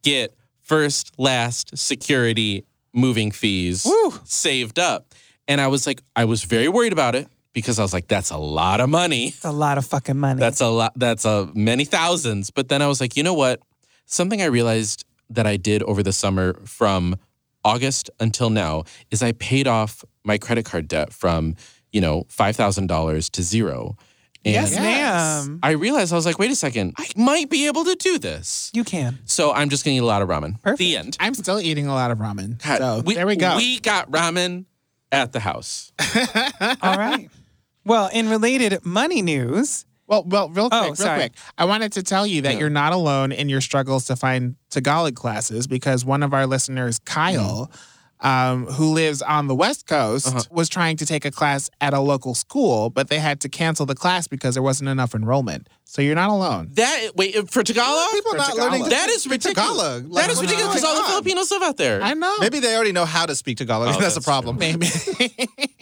get 0.02 0.35
first, 0.62 1.12
last, 1.18 1.76
security, 1.76 2.64
moving 2.94 3.30
fees 3.30 3.87
saved 4.25 4.78
up. 4.78 5.12
And 5.47 5.61
I 5.61 5.66
was 5.66 5.87
like, 5.87 6.02
I 6.16 6.25
was 6.25 6.44
very 6.44 6.68
worried 6.68 6.94
about 6.94 7.14
it 7.14 7.28
because 7.54 7.78
I 7.78 7.82
was 7.82 7.92
like, 7.94 8.08
that's 8.08 8.30
a 8.30 8.37
lot 8.37 8.80
of 8.80 8.90
money. 8.90 9.28
It's 9.28 9.44
a 9.44 9.50
lot 9.52 9.78
of 9.78 9.87
fucking 9.87 10.18
money. 10.18 10.38
That's 10.40 10.61
a 10.61 10.68
lot. 10.68 10.92
That's 10.96 11.25
a 11.25 11.49
many 11.54 11.87
thousands. 11.87 12.50
But 12.50 12.68
then 12.68 12.82
I 12.82 12.87
was 12.87 13.00
like, 13.00 13.16
you 13.16 13.23
know 13.23 13.32
what? 13.34 13.61
Something 14.04 14.42
I 14.42 14.46
realized 14.46 15.06
that 15.30 15.46
I 15.46 15.56
did 15.56 15.82
over 15.84 16.02
the 16.02 16.12
summer 16.12 16.54
from 16.66 17.16
August 17.64 18.11
until 18.20 18.50
now 18.50 18.84
is 19.11 19.23
I 19.23 19.32
paid 19.32 19.66
off 19.66 20.04
my 20.25 20.37
credit 20.37 20.66
card 20.66 20.87
debt 20.88 21.12
from 21.14 21.54
you 21.92 22.00
know 22.02 22.26
five 22.28 22.56
thousand 22.56 22.88
dollars 22.88 23.30
to 23.30 23.42
zero. 23.42 23.96
And 24.46 24.52
yes, 24.52 24.73
Yes. 24.73 25.46
ma'am. 25.46 25.61
I 25.62 25.70
realized 25.70 26.12
I 26.12 26.16
was 26.16 26.26
like, 26.26 26.38
wait 26.38 26.50
a 26.50 26.54
second, 26.54 26.92
I 26.99 27.08
might 27.16 27.49
be 27.49 27.66
able 27.66 27.82
to 27.84 27.94
do 27.94 28.18
this. 28.18 28.70
You 28.75 28.84
can. 28.84 29.18
So 29.25 29.52
I'm 29.54 29.70
just 29.70 29.84
gonna 29.87 29.96
eat 29.96 30.00
a 30.00 30.04
lot 30.04 30.20
of 30.20 30.28
ramen. 30.28 30.61
Perfect. 30.61 30.78
The 30.80 30.96
end. 30.99 31.16
I'm 31.18 31.32
still 31.32 31.58
eating 31.58 31.87
a 31.87 31.94
lot 31.94 32.11
of 32.11 32.18
ramen. 32.18 32.62
God, 32.62 32.78
so 32.78 33.00
there 33.00 33.26
we 33.26 33.37
go. 33.37 33.56
We 33.56 33.80
got 33.80 34.11
ramen 34.11 34.66
at 35.11 35.32
the 35.32 35.40
house. 35.40 35.92
All 36.82 36.99
right. 36.99 37.30
Well, 37.85 38.09
in 38.12 38.29
related 38.31 38.85
money 38.85 39.21
news, 39.23 39.85
well, 40.07 40.25
well, 40.26 40.49
real 40.50 40.69
quick, 40.71 40.81
Oh, 40.83 40.85
real 40.87 40.95
sorry. 40.97 41.19
quick. 41.19 41.33
I 41.59 41.64
wanted 41.64 41.93
to 41.93 42.03
tell 42.03 42.26
you 42.26 42.43
that 42.43 42.55
Yeah. 42.55 42.61
you're 42.61 42.71
not 42.71 42.93
alone 42.93 43.33
in 43.33 43.49
your 43.49 43.61
struggles 43.61 44.05
to 44.07 44.17
find 44.17 44.57
Tagalog 44.71 45.14
classes 45.14 45.67
because 45.67 46.05
one 46.05 46.23
of 46.23 46.33
our 46.35 46.47
listeners, 46.47 46.99
Kyle, 47.05 47.71
um, 48.21 48.67
who 48.67 48.93
lives 48.93 49.21
on 49.23 49.49
the 49.49 49.55
West 49.55 49.87
Coast, 49.87 50.29
Uh-huh. 50.29 50.41
was 50.50 50.69
trying 50.71 50.97
to 50.97 51.05
take 51.05 51.25
a 51.26 51.31
class 51.31 51.69
at 51.81 51.93
a 51.93 52.00
local 52.00 52.35
school, 52.35 52.88
but 52.88 53.09
they 53.09 53.19
had 53.19 53.38
to 53.41 53.49
cancel 53.50 53.85
the 53.85 53.95
class 53.95 54.26
because 54.29 54.55
there 54.55 54.62
wasn't 54.62 54.88
enough 54.88 55.14
enrollment. 55.14 55.69
So 55.85 56.00
you're 56.00 56.14
not 56.14 56.31
alone. 56.31 56.71
That 56.73 57.11
wait 57.17 57.35
for 57.50 57.62
Tagalog. 57.62 58.11
People 58.12 58.31
For 58.33 58.37
not 58.38 58.47
Tagalog. 58.50 58.73
learning 58.73 58.88
that 58.88 59.09
is 59.11 59.26
ridiculous. 59.26 59.69
Tagalog. 59.76 60.11
Like, 60.11 60.25
that 60.26 60.33
is 60.33 60.41
ridiculous 60.41 60.69
because 60.75 60.85
all 60.85 60.95
the 60.97 61.03
on? 61.03 61.09
Filipinos 61.11 61.50
live 61.50 61.62
out 61.62 61.76
there. 61.76 62.03
I 62.03 62.14
know. 62.14 62.35
Maybe 62.41 62.61
they 62.61 62.75
already 62.75 62.93
know 62.93 63.05
how 63.05 63.26
to 63.26 63.35
speak 63.35 63.59
Tagalog. 63.59 63.88
Oh, 63.88 63.93
that's, 63.93 64.14
that's 64.14 64.17
a 64.17 64.21
problem. 64.23 64.57
Maybe. 64.59 64.87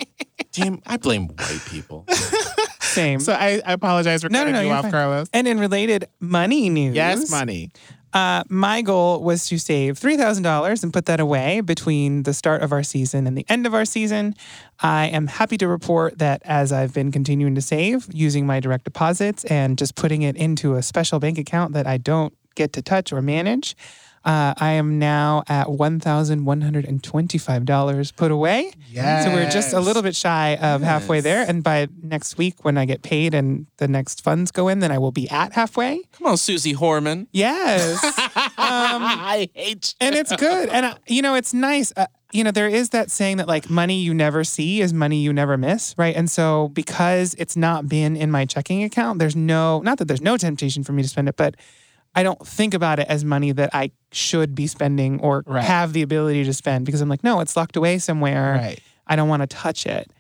Damn, 0.53 0.83
I 0.87 0.97
blame 0.99 1.29
white 1.29 1.63
people. 1.69 2.07
Same. 2.81 3.21
So 3.21 3.33
I, 3.33 3.61
I 3.65 3.73
apologize 3.73 4.23
for 4.23 4.29
No, 4.29 4.41
no, 4.41 4.41
cutting 4.41 4.55
no, 4.55 4.61
you 4.61 4.67
you're 4.69 4.77
off, 4.77 4.83
fine. 4.83 4.91
Carlos. 4.93 5.29
and 5.33 5.49
in 5.49 5.59
related 5.59 6.07
money 6.21 6.69
news, 6.69 6.95
Yes, 6.95 7.31
money. 7.31 7.71
Uh, 8.13 8.43
my 8.51 8.83
goal 8.83 9.23
was 9.23 9.47
to 9.49 9.57
save 9.59 9.99
$3,000 9.99 10.83
and 10.83 10.93
put 10.93 11.07
that 11.07 11.19
away 11.19 11.63
between 11.63 12.25
the 12.25 12.35
start 12.35 12.61
of 12.61 12.71
our 12.71 12.83
season 12.83 13.27
and 13.27 13.39
the 13.39 13.47
end 13.49 13.65
of 13.65 13.73
our 13.73 13.87
season. 13.87 14.35
I 14.81 15.07
am 15.07 15.27
happy 15.29 15.57
to 15.57 15.67
report 15.67 16.19
that 16.19 16.43
as 16.45 16.73
I've 16.73 16.93
been 16.93 17.11
continuing 17.11 17.55
to 17.55 17.63
save 17.63 18.07
using 18.13 18.47
my 18.47 18.61
direct 18.61 18.85
deposits 18.85 19.45
and 19.45 19.79
just 19.79 19.95
putting 19.95 20.21
it 20.21 20.37
into 20.37 20.75
a 20.75 20.83
special 20.83 21.21
bank 21.21 21.39
account 21.39 21.73
that 21.73 21.87
I 21.87 21.97
don't 21.97 22.37
get 22.55 22.75
to 22.75 22.83
touch 22.83 23.15
or 23.15 23.23
manage, 23.23 23.75
uh, 24.25 24.55
I 24.57 24.73
am 24.73 24.99
now 24.99 25.43
at 25.49 25.67
$1,125 25.67 28.17
put 28.17 28.31
away. 28.31 28.73
Yes. 28.89 29.25
So 29.25 29.33
we're 29.33 29.51
just 29.51 29.73
a 29.73 29.81
little 29.81 30.03
bit 30.03 30.15
shy 30.15 30.57
of 30.57 30.83
halfway 30.83 31.21
there. 31.21 31.45
And 31.47 31.65
by 31.65 31.89
next 32.03 32.39
week, 32.39 32.65
when 32.65 32.79
I 32.79 32.85
get 32.85 33.03
paid 33.03 33.35
and 33.35 33.67
the 33.79 33.89
next 33.89 34.23
funds 34.23 34.51
go 34.51 34.69
in, 34.69 34.79
then 34.79 34.93
I 34.93 34.99
will 34.99 35.13
be 35.13 35.29
at 35.31 35.55
halfway. 35.55 36.03
Come 36.13 36.29
on, 36.29 36.37
Susie 36.37 36.75
Orman. 36.75 37.27
Yes. 37.33 37.99
I 38.59 39.49
hate 39.55 39.95
and 40.01 40.15
it's 40.15 40.35
good. 40.37 40.69
And 40.69 40.87
uh, 40.87 40.95
you 41.07 41.23
know, 41.23 41.35
it's 41.35 41.53
nice. 41.53 41.93
Uh, 41.97 42.07
you 42.33 42.45
know, 42.45 42.51
there 42.51 42.69
is 42.69 42.91
that 42.91 43.11
saying 43.11 43.39
that 43.39 43.49
like 43.49 43.69
money 43.69 44.01
you 44.01 44.15
never 44.15 44.45
see 44.45 44.81
is 44.81 44.93
money 44.93 45.19
you 45.19 45.33
never 45.33 45.59
miss, 45.59 45.95
right? 45.99 46.15
And 46.17 46.31
so 46.31 46.69
because 46.69 47.35
it's 47.35 47.57
not 47.57 47.89
been 47.89 48.17
in 48.17 48.31
my 48.31 48.47
checking 48.47 48.85
account, 48.85 49.19
there's 49.19 49.37
no 49.37 49.81
not 49.81 49.99
that 49.99 50.07
there's 50.07 50.23
no 50.23 50.37
temptation 50.37 50.85
for 50.85 50.93
me 50.93 51.03
to 51.03 51.09
spend 51.09 51.29
it, 51.29 51.37
but 51.37 51.57
I 52.15 52.23
don't 52.23 52.47
think 52.47 52.75
about 52.75 52.99
it 52.99 53.07
as 53.09 53.25
money 53.25 53.53
that 53.53 53.71
I 53.75 53.91
should 54.13 54.55
be 54.55 54.67
spending 54.67 55.19
or 55.21 55.43
Right. 55.47 55.65
have 55.65 55.93
the 55.95 56.03
ability 56.03 56.45
to 56.45 56.53
spend 56.53 56.85
because 56.85 57.01
I'm 57.01 57.09
like, 57.09 57.25
no, 57.25 57.41
it's 57.41 57.57
locked 57.57 57.77
away 57.77 57.99
somewhere. 57.99 58.55
Right. 58.55 58.81
I 59.07 59.17
don't 59.17 59.29
want 59.29 59.41
to 59.43 59.47
touch 59.47 59.87
it. 59.87 60.11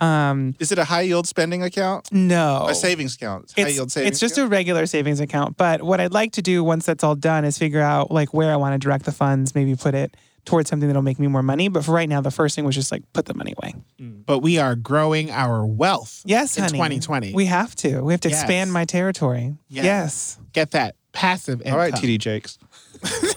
Um, 0.00 0.54
Is 0.60 0.70
it 0.70 0.78
a 0.78 0.84
high 0.84 1.00
yield 1.02 1.26
spending 1.26 1.62
account? 1.62 2.08
no. 2.12 2.66
A 2.68 2.74
savings 2.76 3.16
account? 3.16 3.52
High 3.56 3.62
It's, 3.66 3.74
yield 3.74 3.90
savings. 3.90 4.12
it's 4.12 4.20
just 4.20 4.34
account? 4.38 4.46
a 4.46 4.50
regular 4.50 4.86
savings 4.86 5.18
account. 5.20 5.56
But 5.56 5.82
what 5.82 6.00
I'd 6.00 6.12
like 6.12 6.32
to 6.32 6.42
do 6.42 6.62
once 6.62 6.86
that's 6.86 7.02
all 7.02 7.16
done 7.16 7.44
is 7.44 7.58
figure 7.58 7.80
out 7.80 8.10
like 8.12 8.32
where 8.32 8.52
I 8.52 8.56
want 8.56 8.74
to 8.74 8.78
direct 8.78 9.04
the 9.04 9.12
funds, 9.12 9.54
maybe 9.54 9.74
put 9.74 9.94
it 9.96 10.16
towards 10.44 10.70
something 10.70 10.88
that'll 10.88 11.02
make 11.02 11.18
me 11.18 11.26
more 11.26 11.42
money. 11.42 11.68
But 11.68 11.84
for 11.84 11.90
right 11.92 12.08
now, 12.08 12.20
the 12.20 12.30
first 12.30 12.54
thing 12.54 12.64
was 12.64 12.74
just 12.76 12.92
like 12.92 13.02
put 13.14 13.26
the 13.26 13.34
money 13.34 13.54
away. 13.60 13.74
But 13.98 14.40
we 14.40 14.58
are 14.58 14.76
growing 14.76 15.30
our 15.32 15.66
wealth. 15.66 16.22
Yes, 16.24 16.56
In 16.56 16.62
honey. 16.64 16.78
2020. 16.78 17.32
We 17.34 17.46
have 17.46 17.74
to. 17.76 18.00
We 18.00 18.12
have 18.12 18.20
to 18.20 18.28
Yes. 18.28 18.42
expand 18.42 18.72
my 18.72 18.84
territory. 18.84 19.56
Yes. 19.68 19.84
Yes. 19.84 20.38
Get 20.52 20.70
that 20.72 20.94
passive 21.14 21.62
income. 21.62 21.72
All 21.72 21.78
right, 21.78 21.94
TD 21.94 22.18
Jakes. 22.18 22.58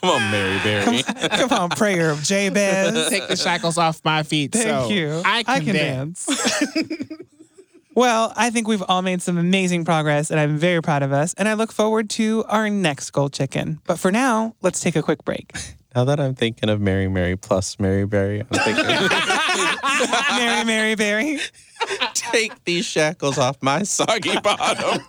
Come 0.00 0.10
on, 0.10 0.30
Mary 0.30 0.58
Berry. 0.62 1.02
Come 1.02 1.52
on, 1.52 1.70
prayer 1.70 2.10
of 2.10 2.22
Jabez. 2.22 3.08
Take 3.10 3.28
the 3.28 3.36
shackles 3.36 3.78
off 3.78 4.00
my 4.04 4.22
feet. 4.22 4.52
Thank 4.52 4.64
so 4.64 4.88
you. 4.88 5.22
I 5.24 5.42
can, 5.42 5.74
dance. 5.74 6.28
well, 7.94 8.32
I 8.36 8.50
think 8.50 8.68
we've 8.68 8.82
all 8.88 9.02
made 9.02 9.22
some 9.22 9.38
amazing 9.38 9.84
progress, 9.84 10.30
and 10.30 10.38
I'm 10.38 10.58
very 10.58 10.82
proud 10.82 11.02
of 11.02 11.12
us. 11.12 11.34
And 11.34 11.48
I 11.48 11.54
look 11.54 11.72
forward 11.72 12.10
to 12.10 12.44
our 12.48 12.68
next 12.68 13.10
gold 13.10 13.32
chicken. 13.32 13.80
But 13.86 13.98
for 13.98 14.12
now, 14.12 14.54
let's 14.62 14.80
take 14.80 14.96
a 14.96 15.02
quick 15.02 15.24
break. 15.24 15.52
Now 15.94 16.04
that 16.04 16.20
I'm 16.20 16.34
thinking 16.34 16.68
of 16.68 16.80
Mary 16.80 17.08
Mary 17.08 17.36
plus 17.36 17.78
Mary 17.80 18.04
Berry, 18.04 18.40
I'm 18.40 18.46
thinking, 18.46 18.84
Mary, 20.36 20.64
Mary, 20.64 20.94
Berry. 20.94 21.38
take 22.14 22.64
these 22.64 22.84
shackles 22.84 23.38
off 23.38 23.56
my 23.62 23.82
soggy 23.82 24.38
bottom. 24.40 25.00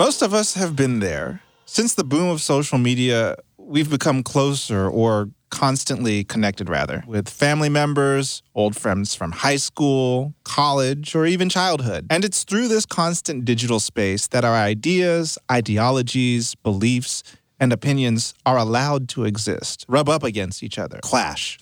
Most 0.00 0.22
of 0.22 0.32
us 0.32 0.54
have 0.54 0.74
been 0.76 1.00
there. 1.00 1.42
Since 1.66 1.92
the 1.94 2.04
boom 2.04 2.30
of 2.30 2.40
social 2.40 2.78
media, 2.78 3.36
we've 3.58 3.90
become 3.90 4.22
closer 4.22 4.88
or 4.88 5.28
constantly 5.50 6.24
connected, 6.24 6.70
rather, 6.70 7.04
with 7.06 7.28
family 7.28 7.68
members, 7.68 8.42
old 8.54 8.74
friends 8.74 9.14
from 9.14 9.32
high 9.32 9.56
school, 9.56 10.32
college, 10.42 11.14
or 11.14 11.26
even 11.26 11.50
childhood. 11.50 12.06
And 12.08 12.24
it's 12.24 12.44
through 12.44 12.68
this 12.68 12.86
constant 12.86 13.44
digital 13.44 13.78
space 13.78 14.26
that 14.28 14.42
our 14.42 14.54
ideas, 14.54 15.36
ideologies, 15.52 16.54
beliefs, 16.54 17.22
and 17.58 17.70
opinions 17.70 18.32
are 18.46 18.56
allowed 18.56 19.06
to 19.10 19.26
exist, 19.26 19.84
rub 19.86 20.08
up 20.08 20.22
against 20.22 20.62
each 20.62 20.78
other, 20.78 21.00
clash. 21.02 21.58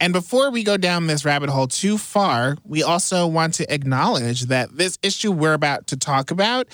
And 0.00 0.12
before 0.12 0.50
we 0.50 0.64
go 0.64 0.76
down 0.76 1.06
this 1.06 1.24
rabbit 1.24 1.50
hole 1.50 1.68
too 1.68 1.98
far, 1.98 2.56
we 2.64 2.82
also 2.82 3.26
want 3.26 3.54
to 3.54 3.72
acknowledge 3.72 4.42
that 4.42 4.76
this 4.76 4.98
issue 5.02 5.30
we're 5.30 5.54
about 5.54 5.86
to 5.88 5.96
talk 5.96 6.30
about 6.30 6.68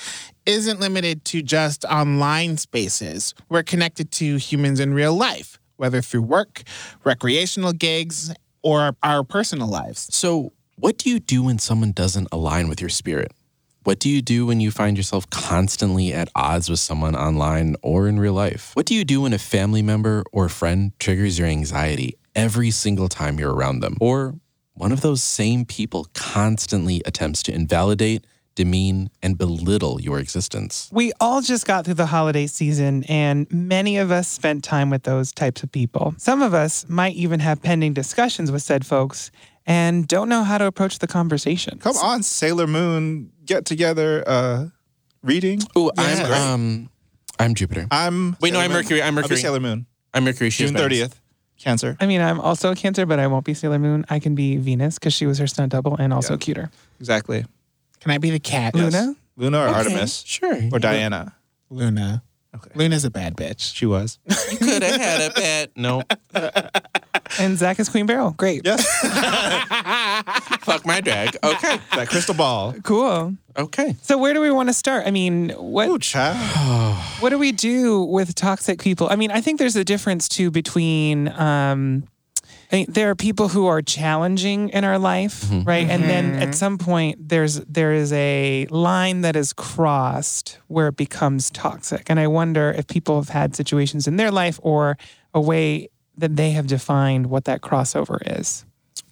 isn't 0.47 0.81
limited 0.81 1.25
to 1.27 1.43
just 1.43 1.85
online 1.85 2.57
spaces. 2.57 3.35
We're 3.49 3.63
connected 3.63 4.11
to 4.13 4.37
humans 4.37 4.81
in 4.81 4.95
real 4.95 5.15
life, 5.15 5.59
whether 5.77 6.01
through 6.01 6.23
work, 6.23 6.63
recreational 7.05 7.73
gigs, 7.73 8.35
or 8.63 8.97
our 9.03 9.23
personal 9.23 9.69
lives. 9.69 10.09
So, 10.15 10.53
what 10.77 10.97
do 10.97 11.11
you 11.11 11.21
do 11.21 11.43
when 11.43 11.59
someone 11.59 11.93
doesn't 11.93 12.29
align 12.33 12.69
with 12.69 12.81
your 12.81 12.89
spirit? 12.89 13.33
What 13.85 13.99
do 13.99 14.09
you 14.09 14.23
do 14.23 14.47
when 14.47 14.61
you 14.61 14.71
find 14.71 14.97
yourself 14.97 15.29
constantly 15.31 16.13
at 16.13 16.29
odds 16.35 16.69
with 16.69 16.81
someone 16.81 17.15
online 17.15 17.77
or 17.83 18.09
in 18.09 18.19
real 18.19 18.35
life? 18.35 18.73
What 18.75 18.87
do 18.87 18.95
you 18.95 19.05
do 19.05 19.23
when 19.23 19.33
a 19.33 19.39
family 19.39 19.83
member 19.83 20.25
or 20.33 20.49
friend 20.49 20.93
triggers 20.99 21.39
your 21.39 21.49
anxiety 21.49 22.17
every 22.35 22.71
single 22.71 23.09
time 23.09 23.39
you're 23.39 23.53
around 23.55 23.81
them? 23.81 23.97
Or 24.01 24.35
one 24.75 24.93
of 24.93 25.01
those 25.01 25.23
same 25.23 25.65
people 25.65 26.07
constantly 26.15 27.03
attempts 27.05 27.43
to 27.45 27.55
invalidate, 27.55 28.27
demean, 28.55 29.11
and 29.23 29.37
belittle 29.37 30.01
your 30.01 30.19
existence? 30.19 30.89
We 30.93 31.13
all 31.21 31.43
just 31.43 31.67
got 31.67 31.85
through 31.85 31.95
the 31.95 32.07
holiday 32.07 32.47
season, 32.47 33.05
and 33.05 33.51
many 33.51 33.99
of 33.99 34.11
us 34.11 34.29
spent 34.29 34.65
time 34.65 34.91
with 34.91 35.03
those 35.03 35.33
types 35.33 35.63
of 35.63 35.71
people. 35.73 36.15
Some 36.19 36.43
of 36.43 36.55
us 36.55 36.89
might 36.89 37.15
even 37.15 37.41
have 37.41 37.63
pending 37.63 37.93
discussions 37.95 38.51
with 38.51 38.63
said 38.63 38.87
folks 38.87 39.31
and 39.67 40.09
don't 40.09 40.29
know 40.29 40.43
how 40.43 40.59
to 40.59 40.67
approach 40.67 40.99
the 40.99 41.07
conversation. 41.07 41.79
Come 41.79 41.97
on, 41.99 42.23
Sailor 42.23 42.67
Moon, 42.67 43.31
get 43.45 43.65
together 43.67 44.25
uh, 44.27 44.67
reading. 45.23 45.61
Oh, 45.77 45.91
Yeah. 45.97 46.03
I'm 46.03 46.53
um, 46.55 46.91
I'm 47.39 47.55
Jupiter. 47.55 47.87
I'm 47.91 48.37
Wait, 48.41 48.53
no, 48.53 48.61
I'm 48.61 48.71
Moon. 48.71 48.83
Mercury. 48.83 49.03
I'm 49.03 49.17
I'll 49.17 49.23
be 49.23 49.29
Mercury. 49.29 49.37
Sailor 49.39 49.61
Moon. 49.61 49.87
I'm 50.13 50.25
Mercury. 50.25 50.51
She's 50.51 50.71
June 50.71 50.77
Venus. 50.77 51.09
30th. 51.09 51.13
Cancer. 51.61 51.97
I 52.01 52.07
mean, 52.07 52.21
I'm 52.23 52.41
also 52.41 52.73
a 52.73 52.75
Cancer, 52.75 53.05
but 53.07 53.19
I 53.19 53.27
won't 53.27 53.45
be 53.45 53.53
Sailor 53.55 53.79
Moon. 53.79 54.05
I 54.09 54.19
can 54.19 54.35
be 54.35 54.57
Venus 54.57 54.99
because 54.99 55.13
she 55.13 55.27
was 55.27 55.39
her 55.39 55.47
stunt 55.47 55.73
double 55.73 55.95
and 55.97 56.13
also 56.13 56.35
Yeah. 56.35 56.39
cuter. 56.39 56.71
Exactly. 56.99 57.45
Can 58.01 58.11
I 58.11 58.19
be 58.19 58.31
the 58.31 58.41
cat? 58.41 58.75
Luna? 58.75 59.15
Luna 59.37 59.59
or 59.59 59.69
Okay, 59.69 59.77
Artemis 59.79 60.23
Sure. 60.27 60.59
or 60.73 60.79
Diana. 60.79 61.35
Luna. 61.69 62.23
Okay. 62.55 62.71
Luna's 62.75 63.05
a 63.05 63.11
bad 63.11 63.37
bitch. 63.37 63.75
She 63.77 63.87
was. 63.87 64.19
You 64.51 64.57
could 64.59 64.83
have 64.83 65.01
had 65.01 65.31
a 65.31 65.35
bet. 65.35 65.71
No. 65.77 66.03
And 67.41 67.57
Zach 67.57 67.81
is 67.81 67.89
Queen 67.89 68.07
Beryl. 68.07 68.33
Great. 68.33 68.63
Yes. 68.65 68.87
Fuck 70.61 70.85
my 70.85 71.01
drag. 71.01 71.37
Okay. 71.43 71.81
that 71.95 72.09
crystal 72.09 72.35
ball. 72.35 72.75
Cool. 72.83 73.35
Okay. 73.57 73.97
So 74.03 74.19
where 74.19 74.35
do 74.35 74.41
we 74.41 74.51
want 74.51 74.69
to 74.69 74.75
start? 74.75 75.07
I 75.07 75.11
mean, 75.11 75.51
what 75.51 75.89
Ooh, 75.89 75.99
child. 75.99 76.97
what 77.21 77.31
do 77.31 77.39
we 77.39 77.53
do 77.53 78.03
with 78.03 78.35
toxic 78.35 78.81
people? 78.81 79.09
I 79.11 79.17
mean, 79.17 79.31
I 79.31 79.41
think 79.41 79.59
there's 79.59 79.77
a 79.77 79.85
difference 79.85 80.29
too 80.29 80.51
between 80.51 81.29
um 81.29 82.05
I 82.73 82.77
mean, 82.77 82.87
there 82.89 83.11
are 83.11 83.17
people 83.17 83.49
who 83.49 83.67
are 83.67 83.83
challenging 83.83 84.69
in 84.69 84.85
our 84.85 84.99
life, 84.99 85.45
right? 85.65 85.89
And 85.89 86.05
then 86.05 86.37
at 86.37 86.55
some 86.55 86.79
point 86.79 87.29
there's 87.29 87.57
there 87.63 87.93
is 87.93 88.13
a 88.13 88.67
line 88.71 89.23
that 89.23 89.35
is 89.35 89.53
crossed 89.53 90.59
where 90.69 90.89
it 90.89 90.97
becomes 90.97 91.51
toxic. 91.51 92.09
And 92.09 92.21
I 92.21 92.29
wonder 92.29 92.71
if 92.71 92.87
people 92.87 93.17
have 93.21 93.31
had 93.31 93.57
situations 93.57 94.07
in 94.07 94.17
their 94.17 94.31
life 94.31 94.61
or 94.63 94.97
a 95.35 95.41
way 95.41 95.89
that 96.21 96.37
they 96.37 96.51
have 96.53 96.67
defined 96.67 97.27
what 97.27 97.45
that 97.45 97.61
crossover 97.61 98.19
is. 98.39 98.65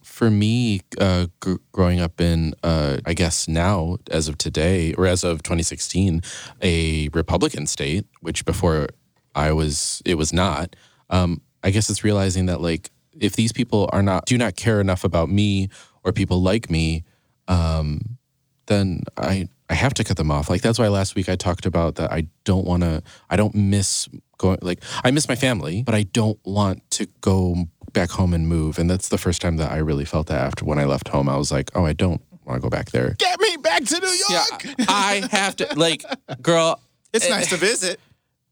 For 0.02 0.30
me, 0.30 0.82
uh, 1.00 1.26
gr- 1.40 1.56
growing 1.72 2.00
up 2.00 2.20
in, 2.20 2.54
uh, 2.62 2.98
I 3.06 3.14
guess 3.14 3.46
now, 3.46 3.98
as 4.10 4.26
of 4.28 4.38
today, 4.38 4.94
or 4.94 5.06
as 5.06 5.22
of 5.22 5.42
2016, 5.42 6.22
a 6.62 7.08
Republican 7.10 7.66
state, 7.66 8.06
which 8.20 8.44
before 8.44 8.88
I 9.34 9.52
was, 9.52 10.02
it 10.04 10.16
was 10.16 10.32
not. 10.32 10.74
Um, 11.10 11.42
I 11.62 11.70
guess 11.70 11.90
it's 11.90 12.04
realizing 12.04 12.46
that 12.46 12.60
like 12.60 12.90
if 13.12 13.36
these 13.36 13.52
people 13.52 13.88
are 13.92 14.02
not 14.02 14.26
do 14.26 14.38
not 14.38 14.56
care 14.56 14.80
enough 14.80 15.04
about 15.04 15.28
me 15.28 15.68
or 16.04 16.12
people 16.12 16.40
like 16.42 16.70
me, 16.70 17.04
um, 17.48 18.18
then 18.66 19.02
I 19.16 19.48
I 19.70 19.75
have 19.75 19.92
to 19.94 20.04
cut 20.04 20.16
them 20.16 20.30
off. 20.30 20.48
Like 20.48 20.62
that's 20.62 20.78
why 20.78 20.88
last 20.88 21.14
week 21.14 21.28
I 21.28 21.37
talked 21.37 21.66
about 21.66 21.96
that 21.96 22.10
I 22.12 22.26
don't 22.44 22.64
want 22.66 22.82
to 22.82 23.02
I 23.30 23.37
don't 23.37 23.54
miss 23.54 24.08
going 24.38 24.58
like 24.62 24.82
I 25.04 25.10
miss 25.10 25.28
my 25.28 25.34
family, 25.37 25.82
but 25.82 25.94
I 25.94 26.04
don't 26.04 26.38
want 26.44 26.88
to 26.92 27.06
go 27.20 27.66
back 27.92 28.10
home 28.10 28.32
and 28.34 28.48
move. 28.48 28.78
And 28.78 28.88
that's 28.88 29.08
the 29.08 29.18
first 29.18 29.40
time 29.42 29.56
that 29.58 29.70
I 29.70 29.78
really 29.78 30.04
felt 30.04 30.26
that 30.28 30.40
after 30.40 30.64
when 30.64 30.78
I 30.78 30.84
left 30.84 31.08
home. 31.08 31.28
I 31.28 31.37
was 31.37 31.50
like, 31.52 31.70
"Oh, 31.75 31.84
I 31.84 31.92
don't 31.92 32.20
want 32.44 32.60
to 32.60 32.62
go 32.62 32.70
back 32.70 32.90
there." 32.92 33.14
Get 33.18 33.38
me 33.40 33.56
back 33.58 33.84
to 33.84 33.98
New 34.00 34.16
Yeah, 34.30 34.44
York. 34.50 34.64
I 34.88 35.28
have 35.32 35.56
to 35.56 35.68
like 35.76 36.02
girl 36.42 36.80
It's 37.12 37.26
eh, 37.26 37.30
nice 37.30 37.48
to 37.50 37.56
visit. 37.56 38.00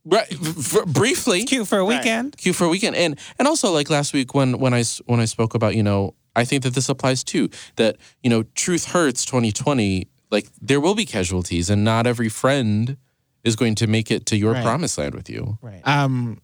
right, 0.04 0.30
f- 0.32 0.84
briefly 0.86 1.44
Cute 1.44 1.66
for 1.68 1.78
a 1.78 1.84
weekend. 1.84 2.36
cute 2.36 2.56
for 2.56 2.64
a 2.64 2.68
weekend 2.68 2.94
and 2.96 3.18
and 3.38 3.48
also 3.48 3.70
like 3.72 3.88
last 3.90 4.12
week 4.12 4.34
when 4.34 4.58
when 4.58 4.72
I 4.74 4.80
s- 4.80 5.00
when 5.06 5.20
I 5.20 5.24
spoke 5.26 5.54
about 5.54 5.74
you 5.76 5.82
know 5.82 6.14
I 6.34 6.44
think 6.44 6.62
that 6.64 6.74
this 6.74 6.90
applies 6.90 7.24
too. 7.24 7.48
That, 7.76 7.96
you 8.22 8.28
know, 8.28 8.42
truth 8.54 8.84
hurts 8.92 9.24
2020, 9.24 10.06
like 10.30 10.48
there 10.60 10.80
will 10.80 10.94
be 10.94 11.04
casualties 11.06 11.70
and 11.70 11.84
not 11.84 12.06
every 12.06 12.28
friend 12.28 12.96
is 13.44 13.56
going 13.56 13.74
to 13.76 13.86
make 13.86 14.10
it 14.10 14.26
to 14.26 14.36
your 14.36 14.52
Right. 14.52 14.64
promised 14.64 14.98
land 14.98 15.14
with 15.14 15.30
you. 15.30 15.58
Right. 15.62 15.80
Um, 15.86 16.40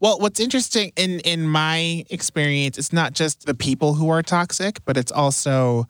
well, 0.00 0.18
what's 0.18 0.40
interesting 0.40 0.92
in 0.96 1.20
in 1.20 1.46
my 1.46 2.04
experience, 2.10 2.78
it's 2.78 2.92
not 2.92 3.12
just 3.12 3.46
the 3.46 3.54
people 3.54 3.94
who 3.94 4.08
are 4.10 4.22
toxic, 4.22 4.84
but 4.84 4.96
it's 4.96 5.12
also 5.12 5.86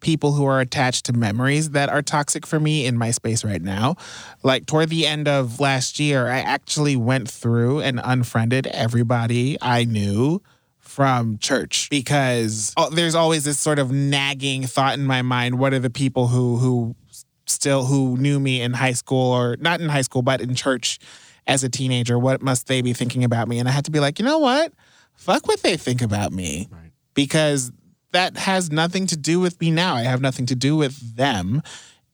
people 0.00 0.32
who 0.34 0.44
are 0.44 0.60
attached 0.60 1.06
to 1.06 1.12
memories 1.12 1.70
that 1.70 1.88
are 1.88 2.02
toxic 2.02 2.46
for 2.46 2.60
me 2.60 2.86
in 2.86 2.96
my 2.96 3.10
space 3.10 3.42
right 3.44 3.62
now. 3.62 3.96
Like 4.44 4.66
toward 4.66 4.90
the 4.90 5.06
end 5.06 5.26
of 5.26 5.58
last 5.58 5.98
year, 5.98 6.28
I 6.28 6.38
actually 6.40 6.94
went 6.96 7.28
through 7.28 7.80
and 7.80 8.00
unfriended 8.04 8.68
everybody 8.68 9.56
I 9.60 9.84
knew 9.84 10.42
from 10.86 11.38
church 11.38 11.88
because 11.90 12.72
oh, 12.76 12.88
there's 12.90 13.14
always 13.14 13.44
this 13.44 13.58
sort 13.58 13.78
of 13.78 13.90
nagging 13.90 14.64
thought 14.64 14.94
in 14.94 15.04
my 15.04 15.22
mind 15.22 15.58
what 15.58 15.72
are 15.74 15.78
the 15.78 15.90
people 15.90 16.28
who 16.28 16.56
who 16.56 16.96
still 17.46 17.84
who 17.84 18.16
knew 18.16 18.40
me 18.40 18.60
in 18.60 18.72
high 18.72 18.92
school 18.92 19.32
or 19.32 19.56
not 19.60 19.80
in 19.80 19.88
high 19.88 20.02
school 20.02 20.22
but 20.22 20.40
in 20.40 20.54
church 20.54 20.98
as 21.46 21.62
a 21.62 21.68
teenager 21.68 22.18
what 22.18 22.42
must 22.42 22.66
they 22.66 22.82
be 22.82 22.92
thinking 22.92 23.24
about 23.24 23.48
me? 23.48 23.58
And 23.58 23.68
i 23.68 23.72
had 23.72 23.84
to 23.86 23.90
be 23.90 24.00
like 24.00 24.18
you 24.18 24.24
know 24.24 24.38
what? 24.38 24.72
Fuck 25.14 25.48
what 25.48 25.62
they 25.62 25.76
think 25.76 26.02
about 26.02 26.32
me. 26.32 26.68
Right. 26.70 26.90
because 27.14 27.72
that 28.12 28.36
has 28.36 28.70
nothing 28.70 29.06
to 29.08 29.16
do 29.16 29.40
with 29.40 29.60
me 29.60 29.70
now. 29.70 29.94
I 29.94 30.02
have 30.02 30.22
nothing 30.22 30.46
to 30.46 30.54
do 30.54 30.76
with 30.76 31.16
them. 31.16 31.62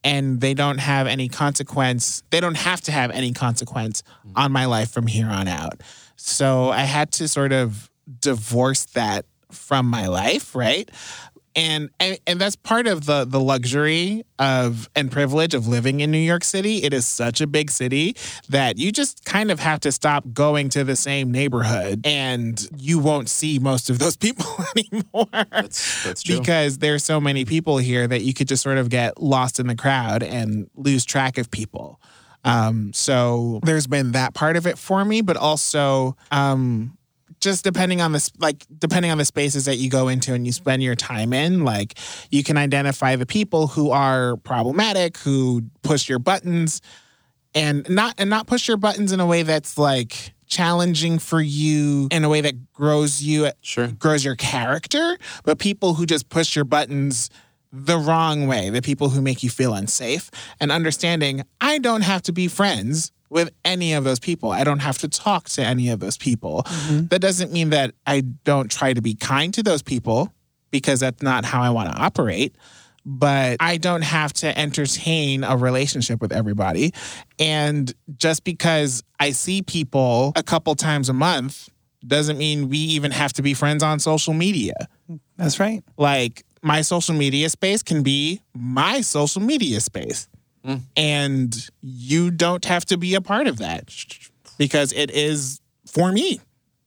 And 0.03 0.41
they 0.41 0.53
don't 0.53 0.79
have 0.79 1.07
any 1.07 1.29
consequence. 1.29 2.25
They 2.31 2.41
don't 2.41 2.57
have 2.57 2.81
to 2.83 2.93
have 2.93 3.13
any 3.13 3.33
consequence 3.33 4.03
mm. 4.27 4.33
on 4.35 4.51
my 4.51 4.65
life 4.65 4.91
from 4.91 5.07
here 5.07 5.29
on 5.29 5.47
out. 5.47 5.81
So 6.17 6.71
i 6.71 6.81
had 6.81 7.13
to 7.13 7.29
sort 7.29 7.53
of 7.53 7.92
divorce 8.21 8.85
that 8.87 9.25
from 9.51 9.87
my 9.87 10.07
life 10.07 10.55
right 10.55 10.91
and, 11.55 11.91
and 12.01 12.19
and 12.27 12.41
that's 12.41 12.57
part 12.57 12.87
of 12.87 13.07
the 13.07 13.25
the 13.25 13.41
luxury 13.41 14.25
of 14.39 14.89
and 14.97 15.11
privilege 15.11 15.55
of 15.55 15.67
living 15.67 16.01
in 16.01 16.11
New 16.11 16.19
York 16.19 16.45
City. 16.45 16.83
It 16.83 16.93
is 16.93 17.07
such 17.07 17.41
a 17.41 17.47
big 17.47 17.71
city 17.71 18.17
that 18.49 18.79
you 18.79 18.93
just 18.93 19.25
kind 19.25 19.51
of 19.51 19.61
have 19.61 19.81
to 19.81 19.93
stop 19.93 20.25
going 20.33 20.69
to 20.71 20.85
the 20.85 20.97
same 20.97 21.31
neighborhood, 21.31 22.07
and 22.07 22.67
you 22.77 22.99
won't 22.99 23.29
see 23.29 23.59
most 23.59 23.91
of 23.91 23.99
those 23.99 24.17
people 24.23 24.47
anymore. 24.77 25.47
That's, 25.51 26.05
that's 26.05 26.23
true. 26.23 26.39
because 26.39 26.79
there's 26.79 27.05
so 27.05 27.21
many 27.21 27.45
people 27.45 27.79
here 27.79 28.07
that 28.07 28.23
you 28.23 28.35
could 28.35 28.49
just 28.49 28.63
sort 28.63 28.79
of 28.79 28.89
get 28.89 29.21
lost 29.21 29.61
in 29.61 29.67
the 29.67 29.77
crowd 29.77 30.23
and 30.23 30.71
lose 30.77 31.05
track 31.05 31.39
of 31.39 31.51
people. 31.51 32.01
Um, 32.45 32.93
so 32.93 33.61
there's 33.63 33.87
been 33.87 34.13
that 34.13 34.35
part 34.35 34.57
of 34.57 34.67
it 34.67 34.77
for 34.77 35.05
me, 35.05 35.21
but 35.21 35.37
also 35.37 36.17
um, 36.33 36.97
just 37.43 37.65
depending 37.65 38.01
on 38.01 38.13
the 38.13 38.31
like 38.39 38.65
depending 38.79 39.11
on 39.11 39.19
the 39.19 39.25
spaces 39.25 39.67
that 39.67 39.77
you 39.77 39.91
go 39.91 40.09
into 40.09 40.33
and 40.33 40.47
you 40.47 40.53
spend 40.53 40.83
your 40.83 40.95
time 40.95 41.33
in, 41.33 41.65
like 41.65 41.99
you 42.31 42.43
can 42.43 42.57
identify 42.57 43.17
the 43.17 43.27
people 43.27 43.67
who 43.67 43.91
are 43.91 44.37
problematic, 44.39 45.19
who 45.19 45.65
push 45.83 46.09
your 46.09 46.21
buttons, 46.21 46.81
and 47.55 47.89
not 47.91 48.15
and 48.17 48.31
not 48.31 48.47
push 48.47 48.69
your 48.69 48.77
buttons 48.79 49.13
in 49.13 49.21
a 49.21 49.27
way 49.27 49.43
that's 49.43 49.77
like 49.77 50.33
challenging 50.47 51.19
for 51.19 51.41
you 51.41 52.09
in 52.11 52.25
a 52.25 52.29
way 52.29 52.41
that 52.43 52.73
grows 52.73 53.23
you 53.23 53.51
Sure. 53.61 53.89
grows 53.89 54.25
your 54.25 54.37
character, 54.37 55.19
but 55.45 55.59
people 55.59 55.95
who 55.95 56.07
just 56.07 56.29
push 56.29 56.55
your 56.55 56.65
buttons 56.65 57.29
the 57.73 57.97
wrong 57.99 58.47
way, 58.47 58.69
the 58.69 58.83
people 58.83 59.09
who 59.09 59.23
make 59.23 59.43
you 59.43 59.49
feel 59.51 59.73
unsafe, 59.75 60.31
and 60.61 60.71
understanding 60.71 61.43
I 61.61 61.79
don't 61.79 62.03
have 62.03 62.23
to 62.23 62.33
be 62.33 62.47
friends 62.49 63.11
with 63.33 63.51
any 63.65 63.95
of 63.95 64.05
those 64.05 64.21
people. 64.21 64.51
I 64.51 64.63
don't 64.63 64.81
have 64.81 64.99
to 64.99 65.09
talk 65.09 65.49
to 65.51 65.65
any 65.65 65.89
of 65.89 66.01
those 66.01 66.19
people. 66.19 66.63
Mm-hmm. 66.67 67.07
That 67.07 67.21
doesn't 67.21 67.51
mean 67.51 67.71
that 67.71 67.95
I 68.07 68.21
don't 68.21 68.71
try 68.71 68.93
to 68.93 69.01
be 69.01 69.15
kind 69.15 69.53
to 69.55 69.63
those 69.63 69.83
people 69.83 70.33
because 70.71 71.01
that's 71.01 71.23
not 71.23 71.45
how 71.45 71.63
I 71.63 71.71
want 71.71 71.91
to 71.91 71.97
operate. 71.97 72.55
But 73.05 73.57
I 73.59 73.79
don't 73.79 74.03
have 74.03 74.33
to 74.35 74.57
entertain 74.57 75.43
a 75.43 75.57
relationship 75.57 76.21
with 76.21 76.31
everybody. 76.31 76.93
And 77.39 77.93
just 78.17 78.45
because 78.45 79.03
I 79.19 79.31
see 79.31 79.63
people 79.63 80.33
a 80.37 80.43
couple 80.43 80.75
times 80.77 81.09
a 81.09 81.13
month 81.13 81.69
doesn't 82.07 82.39
mean 82.39 82.69
we 82.69 82.79
even 82.79 83.11
have 83.11 83.33
to 83.35 83.43
be 83.43 83.55
friends 83.55 83.83
on 83.83 83.99
social 83.99 84.35
media. 84.35 84.75
That's 85.37 85.59
right. 85.59 85.83
Like 85.97 86.45
my 86.63 86.83
social 86.83 87.15
media 87.15 87.49
space 87.49 87.83
can 87.83 88.05
be 88.05 88.41
my 88.55 89.01
social 89.01 89.43
media 89.43 89.81
space. 89.81 90.29
And 90.97 91.69
you 91.83 92.31
don't 92.31 92.65
have 92.65 92.85
to 92.87 92.97
be 92.97 93.15
a 93.15 93.21
part 93.21 93.47
of 93.47 93.59
that 93.59 93.91
because 94.59 94.93
it 94.93 95.11
is 95.11 95.61
for 95.87 96.13
me. 96.13 96.41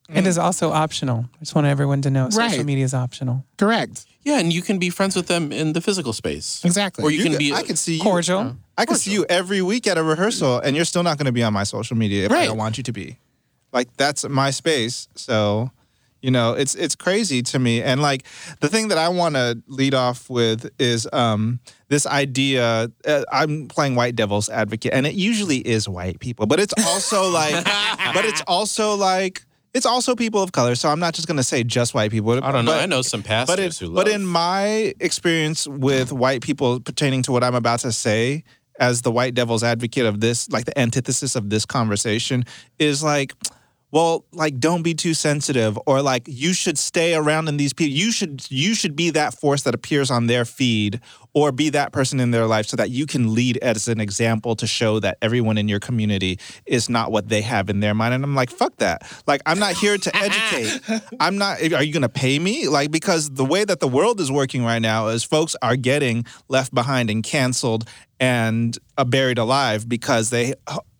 It 0.08 0.28
is 0.28 0.38
also 0.38 0.72
optional. 0.72 1.26
I 1.36 1.40
just 1.40 1.56
want 1.56 1.66
everyone 1.68 2.02
to 2.04 2.12
know 2.12 2.30
social 2.30 2.64
media 2.64 2.86
is 2.86 2.94
optional. 2.94 3.44
Correct. 3.58 4.06
Yeah, 4.22 4.40
and 4.40 4.54
you 4.54 4.62
can 4.62 4.78
be 4.80 4.90
friends 4.90 5.16
with 5.16 5.28
them 5.28 5.52
in 5.52 5.74
the 5.74 5.82
physical 5.82 6.14
space. 6.14 6.64
Exactly. 6.64 7.04
Or 7.04 7.12
you, 7.12 7.24
can 7.24 7.34
could- 7.34 7.40
be 7.40 7.54
I 7.54 7.64
can 7.64 7.76
see 7.76 7.96
you. 7.98 8.04
Cordial. 8.04 8.56
I 8.78 8.86
could 8.86 8.98
see 8.98 9.12
you 9.12 9.26
every 9.30 9.62
week 9.62 9.88
at 9.88 9.98
a 9.98 10.04
rehearsal, 10.04 10.60
and 10.60 10.76
you're 10.76 10.86
still 10.86 11.04
not 11.04 11.18
going 11.18 11.26
to 11.28 11.32
be 11.32 11.44
on 11.44 11.54
my 11.54 11.64
social 11.64 11.96
media 11.98 12.26
if 12.26 12.32
I 12.32 12.46
don't 12.46 12.58
want 12.58 12.78
you 12.78 12.84
to 12.84 12.92
be. 12.92 13.18
Like 13.72 13.96
that's 13.98 14.28
my 14.28 14.52
space. 14.52 15.08
So, 15.16 15.72
you 16.26 16.32
know, 16.32 16.54
it's 16.54 16.74
it's 16.74 16.96
crazy 16.96 17.44
to 17.44 17.60
me. 17.60 17.84
And 17.84 18.02
like 18.02 18.26
the 18.60 18.68
thing 18.68 18.88
that 18.88 18.98
I 18.98 19.10
want 19.10 19.36
to 19.36 19.62
lead 19.68 19.94
off 19.94 20.28
with 20.28 20.72
is 20.80 21.08
um, 21.14 21.60
this 21.88 22.08
idea. 22.08 22.90
Uh, 23.08 23.24
I'm 23.32 23.68
playing 23.68 23.94
white 23.94 24.16
devil's 24.16 24.50
advocate, 24.50 24.92
and 24.92 25.06
it 25.06 25.14
usually 25.14 25.58
is 25.58 25.88
white 25.88 26.20
people, 26.20 26.48
but 26.48 26.60
it's 26.60 26.74
also 26.88 27.30
like, 27.30 27.54
but 28.14 28.26
it's 28.26 28.42
also 28.48 28.96
like. 28.96 29.46
It's 29.76 29.86
also 29.86 30.16
people 30.16 30.42
of 30.42 30.54
color, 30.54 30.74
so 30.76 30.88
I'm 30.88 31.02
not 31.02 31.14
just 31.14 31.28
gonna 31.28 31.44
say 31.44 31.62
just 31.66 31.94
white 31.94 32.10
people. 32.10 32.32
I 32.42 32.52
don't 32.54 32.64
know. 32.64 32.72
but- 32.72 32.82
I 32.82 32.86
know 32.86 33.02
some 33.02 33.20
but 33.22 33.28
pastors 33.28 33.82
it, 33.82 33.86
who 33.86 33.94
but 33.94 34.08
in 34.08 34.26
my 34.26 34.94
experience 35.02 35.68
with 35.68 36.14
white 36.14 36.42
people 36.42 36.80
pertaining 36.80 37.24
to 37.24 37.34
what 37.34 37.44
I'm 37.44 37.56
about 37.56 37.82
to 37.82 37.92
say, 37.92 38.46
as 38.80 39.02
the 39.02 39.12
white 39.12 39.34
devil's 39.34 39.64
advocate 39.64 40.06
of 40.06 40.22
this, 40.22 40.50
like 40.50 40.64
the 40.64 40.80
antithesis 40.80 41.36
of 41.36 41.50
this 41.50 41.66
conversation, 41.66 42.46
is 42.80 43.04
like, 43.04 43.34
well, 43.96 44.26
like 44.34 44.60
don't 44.60 44.82
be 44.82 44.94
too 44.94 45.14
sensitive, 45.14 45.80
or 45.86 46.02
like 46.02 46.24
you 46.28 46.52
should 46.52 46.78
stay 46.78 47.16
around 47.16 47.48
in 47.48 47.56
these 47.56 47.72
people. 47.72 47.96
You 47.96 48.12
should 48.12 48.46
you 48.52 48.76
should 48.76 48.94
be 48.94 49.10
that 49.12 49.34
force 49.34 49.62
that 49.62 49.74
appears 49.74 50.12
on 50.12 50.28
their 50.28 50.44
feed, 50.44 51.00
or 51.34 51.54
be 51.54 51.70
that 51.70 51.94
person 51.94 52.20
in 52.20 52.32
their 52.32 52.46
life, 52.46 52.66
so 52.66 52.76
that 52.76 52.90
you 52.90 53.06
can 53.06 53.34
lead 53.34 53.56
as 53.60 53.88
an 53.88 54.02
example 54.02 54.54
to 54.58 54.68
show 54.68 55.00
that 55.00 55.18
everyone 55.22 55.58
in 55.58 55.70
your 55.70 55.80
community 55.80 56.38
is 56.66 56.90
not 56.90 57.10
what 57.10 57.30
they 57.30 57.42
have 57.42 57.70
in 57.70 57.80
their 57.80 57.94
mind. 57.94 58.14
And 58.14 58.26
I'm 58.26 58.36
like, 58.36 58.50
fuck 58.50 58.76
that. 58.80 59.10
Like 59.28 59.42
I'm 59.46 59.60
not 59.60 59.76
here 59.76 59.98
to 59.98 60.16
educate. 60.18 61.02
I'm 61.22 61.38
not. 61.38 61.62
Are 61.62 61.82
you 61.82 61.94
going 61.94 62.02
to 62.02 62.10
pay 62.10 62.38
me? 62.38 62.68
Like 62.68 62.92
because 62.92 63.30
the 63.30 63.46
way 63.46 63.64
that 63.64 63.80
the 63.80 63.88
world 63.88 64.20
is 64.20 64.30
working 64.30 64.66
right 64.66 64.82
now 64.82 65.08
is 65.08 65.24
folks 65.24 65.56
are 65.62 65.78
getting 65.78 66.26
left 66.50 66.76
behind 66.76 67.10
and 67.10 67.24
canceled 67.24 67.88
and 68.20 68.78
uh, 68.98 69.06
buried 69.06 69.38
alive 69.38 69.88
because 69.88 70.32
they 70.32 70.54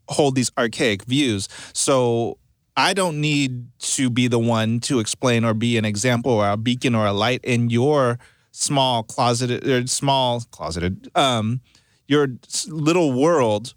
hold 0.08 0.36
these 0.36 0.50
archaic 0.58 1.04
views. 1.04 1.50
So 1.74 2.38
I 2.78 2.94
don't 2.94 3.22
need 3.22 3.68
to 3.80 4.10
be 4.10 4.28
the 4.28 4.40
one 4.40 4.80
to 4.82 5.00
explain 5.00 5.46
or 5.46 5.54
be 5.54 5.78
an 5.78 5.86
example 5.86 6.32
or 6.32 6.50
a 6.50 6.58
beacon 6.58 6.94
or 6.94 7.06
a 7.06 7.14
light 7.14 7.42
in 7.44 7.70
your 7.70 8.20
small 8.52 9.04
closeted 9.04 9.68
or 9.68 9.86
small 9.88 10.42
closeted 10.52 11.10
um 11.16 11.62
your 12.08 12.28
little 12.68 13.12
world. 13.20 13.74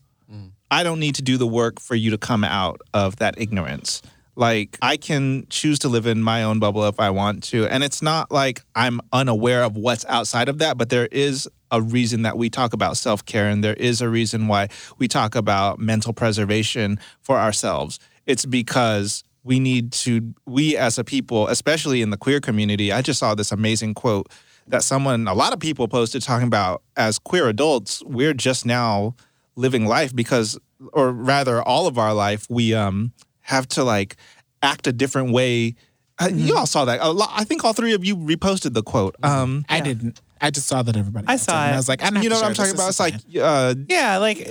I 0.70 0.82
don't 0.82 1.00
need 1.00 1.14
to 1.14 1.22
do 1.22 1.38
the 1.38 1.46
work 1.46 1.80
for 1.80 1.94
you 1.94 2.10
to 2.10 2.18
come 2.18 2.44
out 2.44 2.82
of 2.92 3.16
that 3.16 3.40
ignorance. 3.40 4.02
Like 4.36 4.76
I 4.82 4.98
can 4.98 5.46
choose 5.48 5.78
to 5.80 5.88
live 5.88 6.06
in 6.06 6.22
my 6.22 6.42
own 6.42 6.58
bubble 6.58 6.84
if 6.84 7.00
I 7.00 7.10
want 7.10 7.42
to, 7.44 7.66
and 7.66 7.82
it's 7.82 8.02
not 8.02 8.30
like 8.30 8.62
I'm 8.74 9.00
unaware 9.12 9.64
of 9.64 9.76
what's 9.76 10.04
outside 10.06 10.48
of 10.48 10.58
that, 10.58 10.76
but 10.76 10.90
there 10.90 11.06
is 11.10 11.48
a 11.70 11.80
reason 11.80 12.22
that 12.22 12.36
we 12.36 12.50
talk 12.50 12.72
about 12.72 12.96
self-care 12.98 13.48
and 13.48 13.64
there 13.64 13.74
is 13.74 14.00
a 14.00 14.08
reason 14.08 14.46
why 14.46 14.68
we 14.98 15.08
talk 15.08 15.34
about 15.34 15.78
mental 15.80 16.12
preservation 16.12 17.00
for 17.20 17.38
ourselves. 17.38 17.98
It's 18.28 18.44
because 18.44 19.24
we 19.42 19.58
need 19.58 19.90
to 19.92 20.34
we 20.46 20.76
as 20.76 20.98
a 20.98 21.04
people, 21.04 21.48
especially 21.48 22.02
in 22.02 22.10
the 22.10 22.18
queer 22.18 22.40
community, 22.40 22.92
I 22.92 23.02
just 23.02 23.18
saw 23.18 23.34
this 23.34 23.50
amazing 23.50 23.94
quote 23.94 24.30
that 24.68 24.82
someone 24.82 25.26
a 25.26 25.34
lot 25.34 25.54
of 25.54 25.58
people 25.58 25.88
posted 25.88 26.22
talking 26.22 26.46
about 26.46 26.82
as 26.96 27.18
queer 27.18 27.48
adults, 27.48 28.02
we're 28.04 28.34
just 28.34 28.66
now 28.66 29.14
living 29.56 29.86
life 29.86 30.14
because 30.14 30.58
or 30.92 31.10
rather 31.10 31.62
all 31.62 31.86
of 31.86 31.98
our 31.98 32.14
life 32.14 32.46
we 32.48 32.74
um 32.74 33.12
have 33.40 33.66
to 33.66 33.82
like 33.82 34.16
act 34.62 34.86
a 34.86 34.92
different 34.92 35.32
way. 35.32 35.74
Uh, 36.20 36.28
you 36.32 36.54
all 36.56 36.66
saw 36.66 36.84
that. 36.84 36.98
A 37.00 37.10
lot, 37.10 37.30
i 37.34 37.44
think 37.44 37.64
all 37.64 37.72
three 37.72 37.94
of 37.94 38.04
you 38.04 38.14
reposted 38.16 38.74
the 38.74 38.82
quote. 38.82 39.16
Um 39.22 39.64
I 39.70 39.80
didn't. 39.80 40.20
I 40.40 40.50
just 40.50 40.66
saw 40.66 40.82
that 40.82 40.96
everybody. 40.96 41.26
I 41.28 41.36
saw 41.36 41.66
it. 41.66 41.72
I 41.72 41.76
was 41.76 41.88
like, 41.88 42.02
I 42.02 42.20
you 42.20 42.28
know 42.28 42.36
what 42.36 42.44
i'm 42.44 42.54
talking 42.54 42.74
about 42.74 42.88
it's 42.88 43.00
like 43.00 43.14
uh 43.40 43.74
Yeah, 43.88 44.18
like 44.18 44.48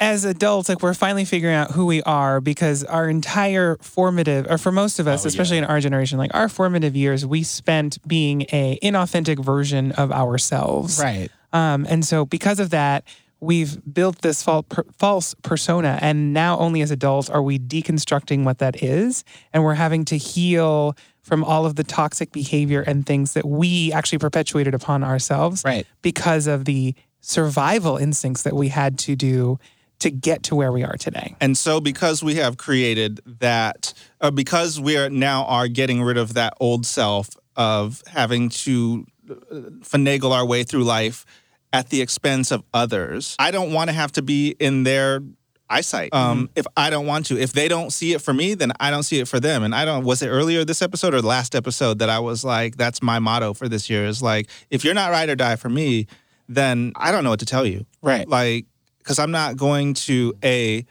as 0.00 0.24
adults, 0.24 0.68
like 0.68 0.82
we're 0.82 0.94
finally 0.94 1.24
figuring 1.24 1.54
out 1.54 1.72
who 1.72 1.86
we 1.86 2.02
are 2.02 2.40
because 2.40 2.84
our 2.84 3.08
entire 3.08 3.76
formative, 3.80 4.46
or 4.48 4.58
for 4.58 4.72
most 4.72 4.98
of 4.98 5.08
us, 5.08 5.24
especially 5.24 5.58
in 5.58 5.64
our 5.64 5.80
generation, 5.80 6.18
like 6.18 6.34
our 6.34 6.48
formative 6.48 6.96
years, 6.96 7.24
we 7.26 7.42
spent 7.42 7.98
being 8.06 8.42
a 8.52 8.78
inauthentic 8.82 9.44
version 9.44 9.92
of 9.92 10.12
ourselves. 10.12 11.00
right. 11.00 11.30
Um, 11.52 11.86
and 11.88 12.04
so 12.04 12.26
because 12.26 12.60
of 12.60 12.70
that, 12.70 13.04
we've 13.40 13.80
built 13.92 14.20
this 14.22 14.42
false 14.42 15.34
persona, 15.42 15.98
and 16.02 16.32
now 16.32 16.58
only 16.58 16.82
as 16.82 16.90
adults 16.90 17.30
are 17.30 17.42
we 17.42 17.58
deconstructing 17.58 18.44
what 18.44 18.58
that 18.58 18.82
is, 18.82 19.24
and 19.52 19.64
we're 19.64 19.74
having 19.74 20.04
to 20.06 20.16
heal 20.16 20.96
from 21.28 21.44
all 21.44 21.66
of 21.66 21.76
the 21.76 21.84
toxic 21.84 22.32
behavior 22.32 22.80
and 22.80 23.04
things 23.06 23.34
that 23.34 23.44
we 23.46 23.92
actually 23.92 24.18
perpetuated 24.18 24.74
upon 24.74 25.04
ourselves 25.04 25.62
Right. 25.64 25.86
because 26.02 26.46
of 26.46 26.64
the 26.64 26.94
survival 27.20 27.96
instincts 27.98 28.42
that 28.42 28.54
we 28.56 28.68
had 28.68 28.98
to 29.00 29.14
do 29.14 29.58
to 29.98 30.10
get 30.10 30.42
to 30.44 30.54
where 30.54 30.72
we 30.72 30.82
are 30.84 30.96
today. 30.96 31.34
And 31.40 31.58
so, 31.58 31.80
because 31.80 32.22
we 32.22 32.36
have 32.36 32.56
created 32.56 33.20
that, 33.40 33.92
uh, 34.20 34.30
because 34.30 34.80
we 34.80 34.96
are 34.96 35.10
now 35.10 35.44
are 35.44 35.68
getting 35.68 36.02
rid 36.02 36.16
of 36.16 36.34
that 36.34 36.54
old 36.60 36.86
self 36.86 37.30
of 37.56 38.02
having 38.06 38.48
to 38.48 39.04
uh, 39.28 39.34
finagle 39.82 40.30
our 40.30 40.46
way 40.46 40.62
through 40.62 40.84
life 40.84 41.26
at 41.72 41.90
the 41.90 42.00
expense 42.00 42.50
of 42.52 42.62
others, 42.72 43.34
I 43.38 43.50
don't 43.50 43.72
want 43.72 43.90
to 43.90 43.94
have 43.94 44.12
to 44.12 44.22
be 44.22 44.54
in 44.58 44.84
their 44.84 45.20
eyesight. 45.70 46.14
Um, 46.14 46.50
if 46.54 46.66
I 46.76 46.90
don't 46.90 47.06
want 47.06 47.26
to, 47.26 47.38
if 47.38 47.52
they 47.52 47.68
don't 47.68 47.90
see 47.90 48.12
it 48.12 48.22
for 48.22 48.32
me, 48.32 48.54
then 48.54 48.72
I 48.80 48.90
don't 48.90 49.02
see 49.02 49.18
it 49.20 49.28
for 49.28 49.40
them. 49.40 49.62
And 49.62 49.74
I 49.74 49.84
don't. 49.84 50.04
Was 50.04 50.22
it 50.22 50.28
earlier 50.28 50.64
this 50.64 50.82
episode 50.82 51.14
or 51.14 51.20
the 51.20 51.28
last 51.28 51.54
episode 51.54 51.98
that 51.98 52.08
I 52.08 52.18
was 52.18 52.44
like, 52.44 52.76
that's 52.76 53.02
my 53.02 53.18
motto 53.18 53.54
for 53.54 53.68
this 53.68 53.88
year 53.90 54.06
is 54.06 54.22
like, 54.22 54.48
if 54.70 54.84
you're 54.84 54.94
not 54.94 55.10
ride 55.10 55.28
or 55.28 55.36
die 55.36 55.56
for 55.56 55.68
me, 55.68 56.06
then 56.48 56.92
I 56.96 57.12
don't 57.12 57.24
know 57.24 57.30
what 57.30 57.40
to 57.40 57.46
tell 57.46 57.66
you. 57.66 57.86
Right. 58.02 58.28
Like, 58.28 58.66
because 58.98 59.18
I'm 59.18 59.30
not 59.30 59.56
going 59.56 59.94
to 59.94 60.34
a 60.44 60.84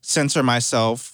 censor 0.00 0.42
myself. 0.42 1.12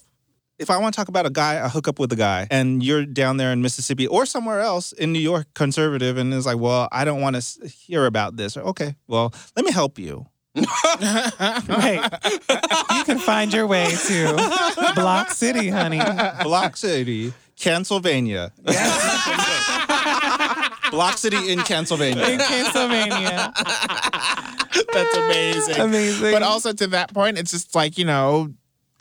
If 0.58 0.68
I 0.68 0.76
want 0.76 0.92
to 0.94 0.96
talk 0.98 1.08
about 1.08 1.24
a 1.24 1.30
guy, 1.30 1.64
I 1.64 1.68
hook 1.70 1.88
up 1.88 1.98
with 1.98 2.12
a 2.12 2.16
guy, 2.16 2.46
and 2.50 2.82
you're 2.82 3.06
down 3.06 3.38
there 3.38 3.50
in 3.50 3.62
Mississippi 3.62 4.06
or 4.06 4.26
somewhere 4.26 4.60
else 4.60 4.92
in 4.92 5.10
New 5.10 5.18
York, 5.18 5.46
conservative, 5.54 6.18
and 6.18 6.34
is 6.34 6.44
like, 6.44 6.58
well, 6.58 6.86
I 6.92 7.06
don't 7.06 7.22
want 7.22 7.36
to 7.36 7.66
hear 7.66 8.04
about 8.04 8.36
this. 8.36 8.58
Or, 8.58 8.60
Okay, 8.62 8.94
well, 9.06 9.32
let 9.56 9.64
me 9.64 9.72
help 9.72 9.98
you. 9.98 10.26
Right. 10.54 12.00
you 12.96 13.04
can 13.04 13.18
find 13.18 13.52
your 13.52 13.66
way 13.66 13.90
to 14.06 14.92
Block 14.94 15.30
City, 15.30 15.68
honey. 15.68 16.00
Block 16.42 16.76
City, 16.76 17.32
Pennsylvania. 17.60 18.52
Block 20.90 21.18
City 21.18 21.52
in 21.52 21.60
Pennsylvania. 21.60 22.26
In 22.26 22.38
Pennsylvania. 22.40 23.52
That's 24.92 25.16
amazing. 25.16 25.76
Amazing. 25.80 26.32
But 26.32 26.42
also 26.42 26.72
to 26.72 26.86
that 26.88 27.14
point, 27.14 27.38
it's 27.38 27.52
just 27.52 27.74
like, 27.74 27.96
you 27.96 28.04
know, 28.04 28.52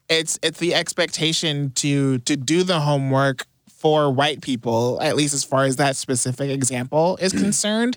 it's 0.08 0.38
it's 0.42 0.60
the 0.60 0.76
expectation 0.76 1.72
to 1.76 2.20
to 2.20 2.36
do 2.36 2.64
the 2.64 2.80
homework 2.80 3.46
for 3.80 4.12
white 4.12 4.42
people, 4.42 5.00
at 5.02 5.16
least 5.16 5.34
as 5.34 5.44
far 5.46 5.64
as 5.64 5.78
that 5.78 5.96
specific 5.96 6.50
example 6.50 7.18
is 7.22 7.32
concerned. 7.32 7.96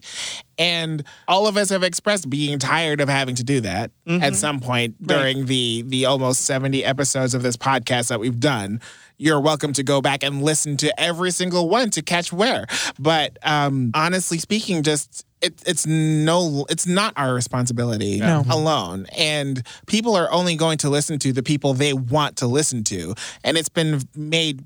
And 0.58 1.02
all 1.26 1.48
of 1.48 1.56
us 1.56 1.70
have 1.70 1.82
expressed 1.82 2.30
being 2.30 2.58
tired 2.60 3.00
of 3.00 3.08
having 3.08 3.34
to 3.34 3.42
do 3.44 3.60
that 3.62 3.90
at 4.06 4.36
some 4.36 4.60
point 4.60 5.04
during 5.04 5.46
the 5.46 5.82
the 5.86 6.04
almost 6.04 6.44
70 6.44 6.84
episodes 6.84 7.34
of 7.34 7.42
this 7.42 7.56
podcast 7.56 8.08
that 8.08 8.20
we've 8.20 8.38
done. 8.38 8.80
You're 9.18 9.40
welcome 9.40 9.72
to 9.74 9.82
go 9.82 10.00
back 10.00 10.22
and 10.22 10.42
listen 10.42 10.76
to 10.78 11.00
every 11.00 11.30
single 11.30 11.68
one 11.68 11.90
to 11.90 12.02
catch 12.02 12.32
where. 12.32 12.66
But 12.98 13.38
um, 13.42 13.90
honestly 13.94 14.38
speaking, 14.38 14.82
just 14.82 15.24
it, 15.40 15.60
it's 15.66 15.86
no, 15.86 16.64
it's 16.68 16.86
not 16.86 17.12
our 17.16 17.34
responsibility 17.34 18.20
No. 18.20 18.44
alone. 18.48 19.06
And 19.16 19.64
people 19.88 20.14
are 20.14 20.30
only 20.30 20.54
going 20.54 20.78
to 20.78 20.90
listen 20.90 21.18
to 21.20 21.32
the 21.32 21.42
people 21.42 21.74
they 21.74 21.92
want 21.92 22.36
to 22.36 22.46
listen 22.46 22.84
to. 22.84 23.14
And 23.42 23.56
it's 23.56 23.68
been 23.68 24.00
made 24.14 24.64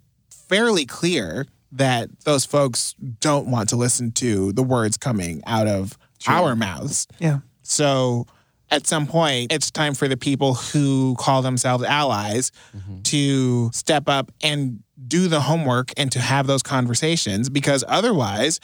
fairly 0.49 0.87
clear 0.87 1.47
that 1.73 2.09
those 2.21 2.45
folks 2.45 2.95
don't 3.21 3.51
want 3.51 3.69
to 3.71 3.77
listen 3.77 4.13
to 4.13 4.53
the 4.53 4.63
words 4.63 4.97
coming 4.97 5.43
out 5.47 5.67
of 5.67 5.99
our 6.27 6.57
mouths. 6.57 7.07
Yeah. 7.19 7.41
So 7.63 8.27
at 8.71 8.87
some 8.87 9.07
point, 9.07 9.53
it's 9.53 9.71
time 9.71 9.95
for 9.95 10.09
the 10.09 10.17
people 10.17 10.55
who 10.55 11.15
call 11.19 11.43
themselves 11.43 11.85
allies 11.85 12.51
mm-hmm. 12.77 13.03
to 13.03 13.71
step 13.73 14.09
up 14.09 14.33
and 14.43 14.83
do 15.07 15.29
the 15.29 15.41
homework 15.41 15.93
and 15.97 16.11
to 16.13 16.21
have 16.21 16.47
those 16.47 16.63
conversations 16.63 17.49
because 17.49 17.85
otherwise, 17.87 18.61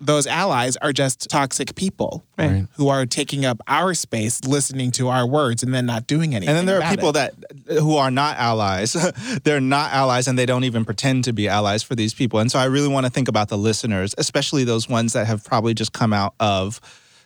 those 0.00 0.26
allies 0.26 0.76
are 0.78 0.92
just 0.92 1.30
toxic 1.30 1.74
people 1.76 2.24
Right. 2.36 2.66
who 2.76 2.88
are 2.88 3.06
taking 3.06 3.44
up 3.44 3.60
our 3.68 3.94
space, 3.94 4.44
listening 4.44 4.90
to 4.92 5.08
our 5.08 5.26
words, 5.26 5.62
and 5.62 5.72
then 5.72 5.86
not 5.86 6.06
doing 6.06 6.34
anything. 6.34 6.48
And 6.50 6.58
then 6.58 6.66
there 6.66 6.82
are 6.82 6.90
people 6.90 7.10
it. 7.10 7.12
that 7.68 7.78
who 7.80 7.96
are 7.96 8.10
not 8.10 8.36
allies. 8.36 8.92
They're 9.44 9.60
not 9.60 9.92
allies 9.92 10.26
and 10.28 10.38
they 10.38 10.46
don't 10.46 10.64
even 10.64 10.84
pretend 10.84 11.24
to 11.24 11.32
be 11.32 11.48
allies 11.48 11.82
for 11.82 11.94
these 11.94 12.12
people. 12.12 12.40
And 12.40 12.50
so 12.50 12.58
I 12.58 12.64
really 12.64 12.88
want 12.88 13.06
to 13.06 13.10
think 13.10 13.28
about 13.28 13.48
the 13.48 13.56
listeners, 13.56 14.14
especially 14.18 14.64
those 14.64 14.88
ones 14.88 15.12
that 15.14 15.26
have 15.26 15.44
probably 15.44 15.74
just 15.74 15.92
come 15.92 16.12
out 16.12 16.34
of 16.40 16.80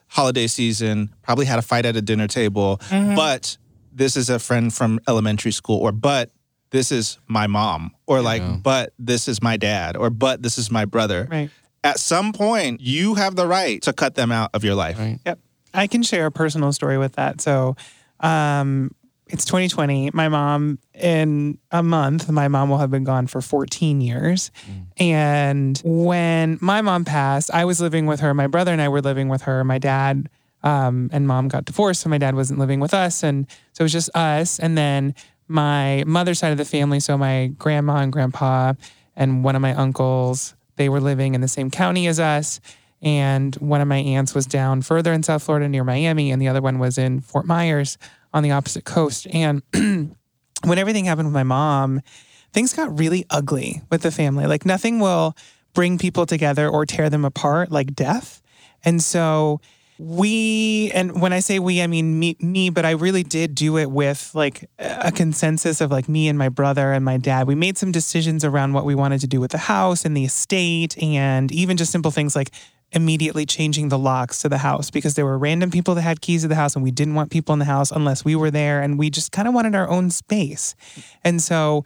holiday 0.09 0.47
season, 0.47 1.11
probably 1.23 1.47
had 1.47 1.59
a 1.59 1.63
fight 1.63 1.85
at 1.87 1.97
a 1.97 2.03
dinner 2.03 2.29
table, 2.29 2.79
Mm-hmm. 2.89 3.15
but 3.17 3.57
this 3.93 4.17
is 4.17 4.31
a 4.31 4.39
friend 4.39 4.73
from 4.73 5.01
elementary 5.09 5.51
school 5.53 5.79
or 5.81 5.91
but 5.91 6.31
this 6.71 6.93
is 6.93 7.19
my 7.27 7.47
mom 7.49 7.93
or 8.07 8.21
like 8.21 8.43
but 8.63 8.93
this 8.99 9.27
is 9.27 9.43
my 9.43 9.57
dad 9.57 9.97
or 9.97 10.09
but 10.11 10.41
this 10.43 10.57
is 10.59 10.71
my 10.71 10.85
brother. 10.85 11.27
Right. 11.31 11.51
At 11.89 11.99
some 11.99 12.35
point, 12.35 12.83
you 12.83 13.15
have 13.15 13.35
the 13.35 13.47
right 13.47 13.81
to 13.83 13.95
cut 13.95 14.15
them 14.15 14.31
out 14.31 14.51
of 14.53 14.63
your 14.63 14.75
life. 14.75 14.99
Right. 14.99 15.19
Yep. 15.25 15.39
I 15.73 15.87
can 15.87 16.03
share 16.03 16.27
a 16.27 16.31
personal 16.31 16.71
story 16.75 16.99
with 16.99 17.15
that. 17.15 17.41
So, 17.41 17.77
um, 18.21 18.91
it's 19.29 19.47
2020. 19.47 20.11
My 20.13 20.29
mom, 20.29 20.79
in 20.93 21.59
a 21.71 21.83
month, 21.83 22.29
my 22.31 22.49
mom 22.49 22.69
will 22.69 22.77
have 22.77 22.91
been 22.91 23.05
gone 23.05 23.27
for 23.27 23.41
14 23.41 24.03
years. 24.03 24.51
And 24.99 25.81
when 25.83 26.59
my 26.61 26.83
mom 26.83 27.07
passed, 27.07 27.51
I 27.53 27.65
was 27.65 27.81
living 27.81 28.05
with 28.05 28.21
her. 28.21 28.35
My 28.35 28.49
brother 28.49 28.73
and 28.73 28.83
I 28.83 28.89
were 28.89 29.01
living 29.01 29.29
with 29.29 29.43
her. 29.43 29.65
My 29.65 29.79
dad 29.79 30.29
um, 30.63 31.09
and 31.13 31.27
mom 31.27 31.49
got 31.49 31.65
divorced, 31.65 32.03
so 32.03 32.09
my 32.11 32.19
dad 32.19 32.35
wasn't 32.35 32.59
living 32.59 32.81
with 32.81 32.93
us. 32.93 33.23
And 33.23 33.47
so 33.73 33.83
it 33.83 33.85
was 33.85 33.93
just 33.93 34.11
us. 34.15 34.59
And 34.59 34.77
then 34.77 35.15
my 35.47 36.05
mother's 36.07 36.39
side 36.39 36.53
of 36.53 36.59
the 36.59 36.65
family, 36.65 37.01
so 37.01 37.17
my 37.17 37.49
grandma 37.59 37.97
and 37.97 38.13
grandpa 38.13 38.75
and 39.17 39.43
one 39.43 39.57
of 39.57 39.63
my 39.63 39.75
uncles, 39.75 40.55
they 40.79 40.89
were 40.89 41.01
living 41.01 41.35
in 41.35 41.43
the 41.43 41.49
same 41.49 41.71
county 41.71 42.07
as 42.07 42.19
us. 42.19 42.61
And 43.03 43.55
one 43.57 43.81
of 43.81 43.87
my 43.87 43.99
aunts 43.99 44.35
was 44.35 44.47
down 44.47 44.83
further 44.83 45.13
in 45.13 45.23
South 45.23 45.43
Florida 45.43 45.69
near 45.69 45.85
Miami, 45.85 46.33
and 46.33 46.43
the 46.43 46.49
other 46.49 46.63
one 46.63 46.79
was 46.79 46.99
in 46.99 47.21
Fort 47.21 47.47
Myers 47.47 47.99
on 48.33 48.43
the 48.43 48.51
opposite 48.51 48.85
coast. 48.85 49.27
And 49.31 49.63
when 49.73 50.79
everything 50.79 51.05
happened 51.05 51.29
with 51.29 51.35
my 51.35 51.45
mom, 51.45 52.01
things 52.53 52.73
got 52.73 52.99
really 52.99 53.25
ugly 53.31 53.83
with 53.91 54.03
the 54.03 54.11
family. 54.11 54.47
Like 54.47 54.67
nothing 54.67 54.99
will 54.99 55.37
bring 55.75 55.99
people 55.99 56.27
together 56.27 56.69
or 56.69 56.85
tear 56.87 57.09
them 57.09 57.25
apart 57.25 57.71
like 57.71 57.95
death. 57.95 58.43
And 58.85 59.03
so 59.03 59.61
we, 59.99 60.91
and 60.93 61.21
when 61.21 61.33
I 61.33 61.41
say 61.41 61.59
we, 61.59 61.83
I 61.83 61.87
mean 61.87 62.19
me, 62.19 62.37
me, 62.41 62.71
but 62.71 62.85
I 62.85 62.93
really 62.93 63.25
did 63.25 63.55
do 63.55 63.79
it 63.79 63.91
with 63.91 64.31
like 64.35 64.71
a 64.79 65.11
consensus 65.11 65.81
of 65.81 65.91
like 65.91 66.09
me 66.09 66.29
and 66.29 66.39
my 66.39 66.49
brother 66.49 66.93
and 66.93 67.05
my 67.05 67.17
dad. 67.17 67.47
We 67.47 67.55
made 67.55 67.77
some 67.77 67.91
decisions 67.91 68.45
around 68.45 68.75
what 68.75 68.85
we 68.85 68.95
wanted 68.95 69.21
to 69.23 69.27
do 69.27 69.41
with 69.41 69.51
the 69.51 69.59
house 69.59 70.05
and 70.05 70.17
the 70.17 70.25
estate, 70.25 70.97
and 71.03 71.51
even 71.51 71.77
just 71.77 71.91
simple 71.91 72.11
things 72.11 72.37
like 72.37 72.53
immediately 72.93 73.45
changing 73.45 73.89
the 73.89 73.99
locks 73.99 74.41
to 74.41 74.49
the 74.49 74.59
house 74.59 74.91
because 74.91 75.15
there 75.15 75.27
were 75.27 75.37
random 75.37 75.71
people 75.71 75.95
that 75.95 76.03
had 76.03 76.21
keys 76.21 76.43
to 76.43 76.49
the 76.49 76.55
house 76.55 76.75
and 76.75 76.83
we 76.83 76.91
didn't 76.91 77.15
want 77.15 77.31
people 77.31 77.53
in 77.53 77.59
the 77.59 77.65
house 77.65 77.91
unless 77.91 78.25
we 78.25 78.35
were 78.35 78.51
there 78.51 78.81
and 78.81 78.99
we 78.99 79.11
just 79.11 79.31
kind 79.31 79.47
of 79.47 79.53
wanted 79.53 79.75
our 79.75 79.89
own 79.91 80.09
space. 80.11 80.75
And 81.23 81.43
so 81.43 81.85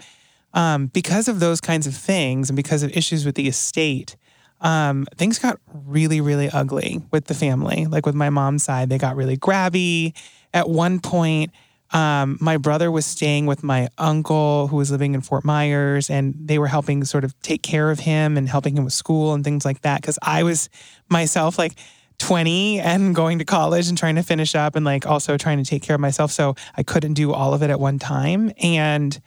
um, 0.55 0.87
because 0.87 1.29
of 1.29 1.41
those 1.41 1.61
kinds 1.61 1.87
of 1.87 1.95
things 1.95 2.51
and 2.51 2.57
because 2.57 2.83
of 2.83 2.97
issues 2.97 3.25
with 3.25 3.35
the 3.35 3.49
estate, 3.49 4.17
um, 4.63 5.07
things 5.17 5.39
got 5.39 5.59
really, 5.73 6.21
really 6.21 6.49
ugly 6.49 7.03
with 7.11 7.27
the 7.27 7.35
family. 7.35 7.87
Like 7.87 8.07
with 8.07 8.15
my 8.15 8.31
mom's 8.31 8.63
side, 8.63 8.89
they 8.89 8.99
got 8.99 9.17
really 9.17 9.37
grabby. 9.37 10.17
At 10.55 10.69
one 10.69 11.01
point, 11.01 11.51
um, 11.91 12.39
my 12.41 12.57
brother 12.57 12.91
was 12.91 13.05
staying 13.05 13.47
with 13.47 13.63
my 13.63 13.89
uncle 13.99 14.69
who 14.69 14.77
was 14.77 14.91
living 14.91 15.15
in 15.15 15.21
Fort 15.21 15.45
Myers, 15.45 16.09
and 16.09 16.35
they 16.39 16.59
were 16.59 16.69
helping 16.69 17.05
sort 17.05 17.25
of 17.25 17.39
take 17.43 17.63
care 17.63 17.91
of 17.91 17.99
him 17.99 18.39
and 18.39 18.49
helping 18.49 18.77
him 18.77 18.85
with 18.85 18.95
school 18.95 19.35
and 19.35 19.45
things 19.45 19.65
like 19.65 19.83
that. 19.83 20.01
Because 20.01 20.19
I 20.23 20.45
was 20.45 20.71
myself 21.11 21.59
like 21.59 21.75
20 22.19 22.79
and 22.79 23.15
going 23.15 23.41
to 23.41 23.45
college 23.45 23.89
and 23.89 23.99
trying 23.99 24.15
to 24.15 24.23
finish 24.23 24.55
up 24.55 24.77
and 24.77 24.85
like 24.85 25.07
also 25.07 25.37
trying 25.37 25.59
to 25.59 25.69
take 25.69 25.83
care 25.83 25.95
of 25.95 26.01
myself. 26.01 26.31
So 26.31 26.55
I 26.77 26.83
couldn't 26.83 27.15
do 27.15 27.33
all 27.33 27.53
of 27.53 27.63
it 27.63 27.71
at 27.71 27.81
one 27.81 27.99
time. 27.99 28.53
And 28.63 29.21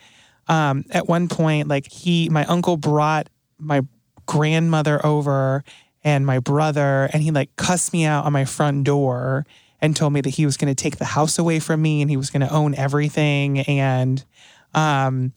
um, 0.47 0.85
at 0.91 1.07
one 1.07 1.27
point, 1.27 1.67
like 1.67 1.91
he, 1.91 2.29
my 2.29 2.45
uncle 2.45 2.77
brought 2.77 3.27
my 3.59 3.81
grandmother 4.25 5.03
over 5.05 5.63
and 6.03 6.25
my 6.25 6.39
brother, 6.39 7.09
and 7.13 7.23
he 7.23 7.31
like 7.31 7.55
cussed 7.55 7.93
me 7.93 8.05
out 8.05 8.25
on 8.25 8.33
my 8.33 8.45
front 8.45 8.83
door 8.83 9.45
and 9.81 9.95
told 9.95 10.13
me 10.13 10.21
that 10.21 10.29
he 10.29 10.45
was 10.45 10.57
going 10.57 10.73
to 10.73 10.81
take 10.81 10.97
the 10.97 11.05
house 11.05 11.37
away 11.37 11.59
from 11.59 11.81
me 11.81 12.01
and 12.01 12.09
he 12.09 12.17
was 12.17 12.29
going 12.29 12.41
to 12.41 12.51
own 12.51 12.75
everything. 12.75 13.59
And, 13.59 14.23
um, 14.73 15.33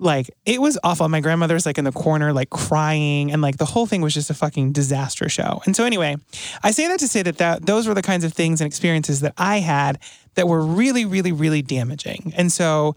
like 0.00 0.30
it 0.46 0.60
was 0.60 0.78
awful. 0.82 1.08
My 1.08 1.20
grandmother's 1.20 1.66
like 1.66 1.78
in 1.78 1.84
the 1.84 1.92
corner, 1.92 2.32
like 2.32 2.50
crying, 2.50 3.30
and 3.30 3.42
like 3.42 3.58
the 3.58 3.66
whole 3.66 3.86
thing 3.86 4.00
was 4.00 4.14
just 4.14 4.30
a 4.30 4.34
fucking 4.34 4.72
disaster 4.72 5.28
show. 5.28 5.60
And 5.66 5.76
so, 5.76 5.84
anyway, 5.84 6.16
I 6.62 6.70
say 6.70 6.88
that 6.88 6.98
to 7.00 7.08
say 7.08 7.22
that, 7.22 7.38
that 7.38 7.66
those 7.66 7.86
were 7.86 7.94
the 7.94 8.02
kinds 8.02 8.24
of 8.24 8.32
things 8.32 8.60
and 8.60 8.66
experiences 8.66 9.20
that 9.20 9.34
I 9.36 9.58
had 9.58 9.98
that 10.34 10.48
were 10.48 10.64
really, 10.64 11.04
really, 11.04 11.32
really 11.32 11.60
damaging. 11.60 12.32
And 12.36 12.50
so, 12.50 12.96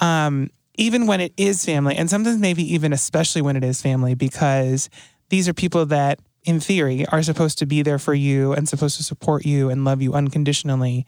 um, 0.00 0.50
even 0.76 1.06
when 1.06 1.20
it 1.20 1.32
is 1.36 1.64
family, 1.64 1.96
and 1.96 2.08
sometimes 2.08 2.38
maybe 2.38 2.62
even 2.74 2.92
especially 2.92 3.42
when 3.42 3.56
it 3.56 3.64
is 3.64 3.82
family, 3.82 4.14
because 4.14 4.88
these 5.28 5.48
are 5.48 5.54
people 5.54 5.86
that, 5.86 6.18
in 6.44 6.60
theory, 6.60 7.06
are 7.06 7.22
supposed 7.22 7.58
to 7.58 7.66
be 7.66 7.82
there 7.82 7.98
for 7.98 8.14
you 8.14 8.52
and 8.52 8.68
supposed 8.68 8.96
to 8.96 9.02
support 9.02 9.44
you 9.44 9.70
and 9.70 9.84
love 9.84 10.02
you 10.02 10.12
unconditionally. 10.12 11.06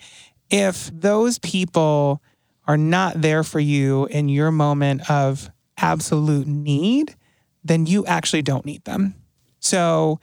If 0.50 0.90
those 0.92 1.38
people 1.38 2.22
are 2.66 2.76
not 2.76 3.20
there 3.20 3.42
for 3.42 3.60
you 3.60 4.06
in 4.06 4.28
your 4.28 4.50
moment 4.50 5.10
of 5.10 5.50
absolute 5.76 6.46
need, 6.46 7.14
then 7.62 7.86
you 7.86 8.06
actually 8.06 8.42
don't 8.42 8.64
need 8.64 8.84
them. 8.84 9.14
So 9.60 10.20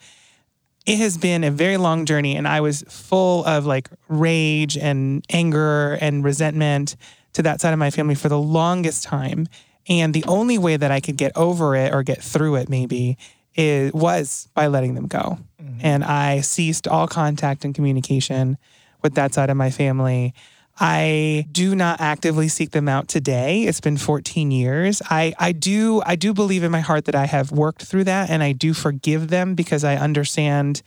it 0.86 0.98
has 0.98 1.18
been 1.18 1.44
a 1.44 1.50
very 1.50 1.76
long 1.76 2.06
journey 2.06 2.36
and 2.36 2.48
I 2.48 2.60
was 2.60 2.82
full 2.88 3.44
of 3.44 3.66
like 3.66 3.88
rage 4.08 4.76
and 4.76 5.24
anger 5.30 5.94
and 6.00 6.24
resentment 6.24 6.96
to 7.34 7.42
that 7.42 7.60
side 7.60 7.72
of 7.72 7.78
my 7.78 7.90
family 7.90 8.14
for 8.14 8.28
the 8.28 8.38
longest 8.38 9.04
time. 9.04 9.48
And 9.88 10.14
the 10.14 10.24
only 10.28 10.58
way 10.58 10.76
that 10.76 10.90
I 10.90 11.00
could 11.00 11.16
get 11.16 11.32
over 11.36 11.74
it 11.74 11.92
or 11.92 12.02
get 12.02 12.22
through 12.22 12.56
it 12.56 12.68
maybe 12.68 13.18
it 13.54 13.94
was 13.94 14.48
by 14.54 14.68
letting 14.68 14.94
them 14.94 15.06
go. 15.06 15.38
Mm-hmm. 15.62 15.80
And 15.82 16.04
I 16.04 16.40
ceased 16.40 16.88
all 16.88 17.06
contact 17.06 17.64
and 17.64 17.74
communication 17.74 18.58
with 19.02 19.14
that 19.14 19.34
side 19.34 19.50
of 19.50 19.56
my 19.56 19.70
family. 19.70 20.34
I 20.80 21.46
do 21.52 21.74
not 21.74 22.00
actively 22.00 22.48
seek 22.48 22.70
them 22.70 22.88
out 22.88 23.08
today. 23.08 23.64
It's 23.64 23.80
been 23.80 23.98
14 23.98 24.50
years. 24.50 25.02
I, 25.10 25.34
I 25.38 25.52
do 25.52 26.02
I 26.06 26.16
do 26.16 26.32
believe 26.32 26.62
in 26.62 26.72
my 26.72 26.80
heart 26.80 27.04
that 27.04 27.14
I 27.14 27.26
have 27.26 27.52
worked 27.52 27.82
through 27.82 28.04
that 28.04 28.30
and 28.30 28.42
I 28.42 28.52
do 28.52 28.72
forgive 28.72 29.28
them 29.28 29.54
because 29.54 29.84
I 29.84 29.96
understand 29.96 30.82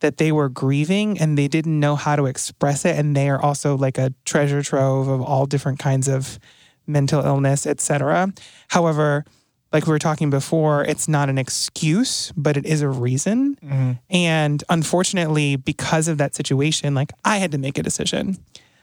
that 0.00 0.18
they 0.18 0.30
were 0.32 0.48
grieving 0.48 1.18
and 1.18 1.38
they 1.38 1.48
didn't 1.48 1.78
know 1.80 1.96
how 1.96 2.16
to 2.16 2.26
express 2.26 2.84
it 2.84 2.96
and 2.96 3.16
they 3.16 3.28
are 3.28 3.40
also 3.40 3.76
like 3.76 3.96
a 3.98 4.12
treasure 4.24 4.62
trove 4.62 5.08
of 5.08 5.22
all 5.22 5.46
different 5.46 5.78
kinds 5.78 6.08
of 6.08 6.38
mental 6.86 7.24
illness, 7.24 7.66
etc. 7.66 8.32
However, 8.68 9.24
like 9.72 9.86
we 9.86 9.90
were 9.90 9.98
talking 9.98 10.30
before, 10.30 10.84
it's 10.84 11.08
not 11.08 11.28
an 11.28 11.38
excuse, 11.38 12.32
but 12.36 12.56
it 12.56 12.64
is 12.64 12.82
a 12.82 12.88
reason. 12.88 13.56
Mm-hmm. 13.56 13.92
And 14.10 14.62
unfortunately, 14.68 15.56
because 15.56 16.08
of 16.08 16.18
that 16.18 16.34
situation, 16.34 16.94
like 16.94 17.12
I 17.24 17.38
had 17.38 17.52
to 17.52 17.58
make 17.58 17.76
a 17.78 17.82
decision. 17.82 18.38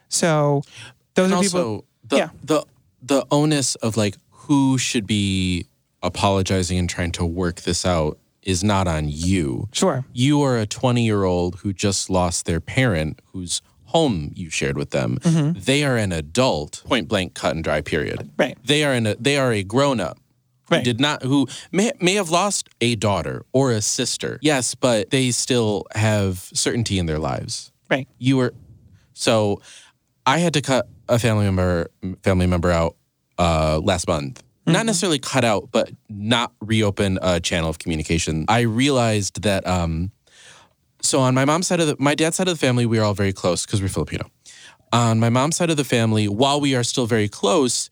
So 0.10 0.62
those 1.16 1.26
And 1.26 1.34
are 1.34 1.38
also 1.38 1.58
people. 1.58 1.86
the 2.08 2.18
yeah. 2.18 2.30
the 2.44 2.66
the 3.02 3.26
onus 3.32 3.76
of 3.76 3.98
like 3.98 4.18
who 4.30 4.78
should 4.78 5.08
be 5.08 5.68
apologizing 6.02 6.78
and 6.78 6.90
trying 6.90 7.12
to 7.14 7.26
work 7.26 7.62
this 7.62 7.86
out 7.86 8.18
is 8.46 8.64
not 8.64 8.88
on 8.88 9.08
you. 9.10 9.68
Sure. 9.72 10.06
You 10.14 10.42
are 10.42 10.58
a 10.58 10.66
20 10.66 11.04
year 11.04 11.24
old 11.24 11.56
who 11.60 11.74
just 11.74 12.10
lost 12.10 12.46
their 12.46 12.60
parent 12.60 13.20
whose 13.34 13.62
home 13.86 14.32
you 14.36 14.50
shared 14.50 14.78
with 14.78 14.90
them. 14.90 15.18
Mm-hmm. 15.22 15.60
They 15.60 15.84
are 15.84 15.98
an 15.98 16.12
adult, 16.12 16.82
point 16.86 17.08
blank, 17.08 17.34
cut 17.36 17.56
and 17.56 17.64
dry, 17.64 17.82
period. 17.82 18.30
Right. 18.38 18.58
They 18.66 18.84
are 18.84 18.94
an 18.94 19.16
they 19.20 19.38
are 19.38 19.52
a 19.52 19.64
grown 19.64 20.00
up. 20.00 20.18
Who 20.70 20.76
Right. 20.76 20.84
did 20.86 21.00
not 21.00 21.22
who 21.24 21.48
may 21.72 21.92
may 22.00 22.14
have 22.16 22.30
lost 22.30 22.70
a 22.82 22.96
daughter 22.96 23.46
or 23.52 23.72
a 23.72 23.82
sister. 23.82 24.40
Yes, 24.42 24.76
but 24.76 25.10
they 25.12 25.30
still 25.32 25.86
have 25.94 26.50
certainty 26.54 26.98
in 26.98 27.06
their 27.06 27.20
lives. 27.20 27.72
Right. 27.90 28.08
You 28.18 28.38
were 28.38 28.54
so 29.14 29.62
I 30.26 30.40
had 30.40 30.54
to 30.54 30.62
cut 30.62 30.88
a 31.10 31.20
family 31.20 31.44
member 31.46 31.92
family 32.24 32.48
member 32.48 32.72
out 32.72 32.96
uh, 33.38 33.80
last 33.84 34.08
month. 34.08 34.42
Not 34.66 34.86
necessarily 34.86 35.20
cut 35.20 35.44
out, 35.44 35.70
but 35.72 35.92
not 36.10 36.54
reopen 36.62 37.20
a 37.22 37.40
channel 37.40 37.70
of 37.70 37.80
communication. 37.80 38.46
I 38.48 38.62
realized 38.62 39.44
that. 39.44 39.68
Um, 39.68 40.12
so 41.02 41.20
on 41.20 41.36
my 41.36 41.44
mom's 41.44 41.68
side 41.68 41.82
of 41.82 41.88
the, 41.88 41.98
my 42.00 42.16
dad's 42.16 42.38
side 42.38 42.48
of 42.48 42.54
the 42.54 42.66
family, 42.66 42.86
we 42.86 42.98
are 42.98 43.04
all 43.04 43.14
very 43.14 43.34
close 43.34 43.66
because 43.66 43.82
we're 43.82 43.90
Filipino. 43.90 44.30
On 44.94 45.20
my 45.20 45.30
mom's 45.30 45.58
side 45.58 45.70
of 45.70 45.76
the 45.76 45.84
family, 45.84 46.30
while 46.30 46.62
we 46.62 46.76
are 46.76 46.84
still 46.84 47.06
very 47.06 47.28
close, 47.28 47.90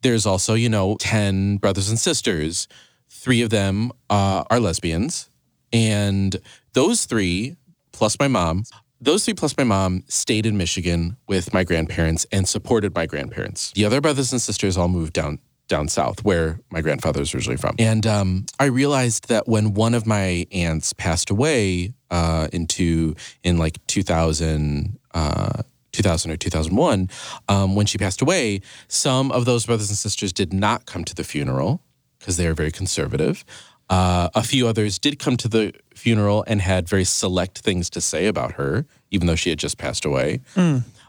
there's 0.00 0.24
also 0.24 0.54
you 0.54 0.68
know 0.70 0.96
ten 0.98 1.58
brothers 1.58 1.90
and 1.90 1.98
sisters. 1.98 2.66
Three 3.10 3.42
of 3.42 3.50
them 3.50 3.92
uh, 4.08 4.44
are 4.50 4.58
lesbians, 4.58 5.28
and 5.72 6.36
those 6.72 7.04
three 7.04 7.56
plus 7.92 8.18
my 8.18 8.28
mom 8.28 8.64
those 9.00 9.24
three 9.24 9.34
plus 9.34 9.56
my 9.58 9.64
mom 9.64 10.04
stayed 10.08 10.46
in 10.46 10.56
Michigan 10.56 11.18
with 11.28 11.52
my 11.52 11.64
grandparents 11.64 12.26
and 12.32 12.48
supported 12.48 12.94
my 12.94 13.04
grandparents. 13.04 13.72
The 13.72 13.84
other 13.84 14.00
brothers 14.00 14.32
and 14.32 14.40
sisters 14.40 14.76
all 14.78 14.88
moved 14.88 15.12
down 15.12 15.38
down 15.68 15.88
south, 15.88 16.24
where 16.24 16.60
my 16.70 16.80
grandfather 16.80 17.20
is 17.20 17.34
originally 17.34 17.56
from. 17.56 17.74
And 17.78 18.06
um, 18.06 18.46
I 18.60 18.66
realized 18.66 19.28
that 19.28 19.48
when 19.48 19.74
one 19.74 19.94
of 19.94 20.06
my 20.06 20.46
aunts 20.52 20.92
passed 20.92 21.30
away 21.30 21.92
uh, 22.10 22.48
into 22.52 23.14
in 23.42 23.58
like 23.58 23.84
2000. 23.86 24.98
Uh, 25.14 25.62
2000 25.92 26.30
or 26.30 26.36
2001, 26.36 27.08
um, 27.48 27.74
when 27.74 27.86
she 27.86 27.96
passed 27.96 28.20
away, 28.20 28.60
some 28.86 29.32
of 29.32 29.46
those 29.46 29.64
brothers 29.64 29.88
and 29.88 29.96
sisters 29.96 30.30
did 30.30 30.52
not 30.52 30.84
come 30.84 31.04
to 31.04 31.14
the 31.14 31.24
funeral 31.24 31.80
because 32.18 32.36
they 32.36 32.46
are 32.46 32.52
very 32.52 32.70
conservative. 32.70 33.46
Uh, 33.88 34.28
a 34.34 34.42
few 34.42 34.68
others 34.68 34.98
did 34.98 35.18
come 35.18 35.38
to 35.38 35.48
the 35.48 35.72
funeral 35.94 36.44
and 36.46 36.60
had 36.60 36.86
very 36.86 37.04
select 37.04 37.60
things 37.60 37.88
to 37.88 38.02
say 38.02 38.26
about 38.26 38.52
her, 38.52 38.84
even 39.10 39.26
though 39.26 39.36
she 39.36 39.48
had 39.48 39.58
just 39.58 39.78
passed 39.78 40.04
away. 40.04 40.40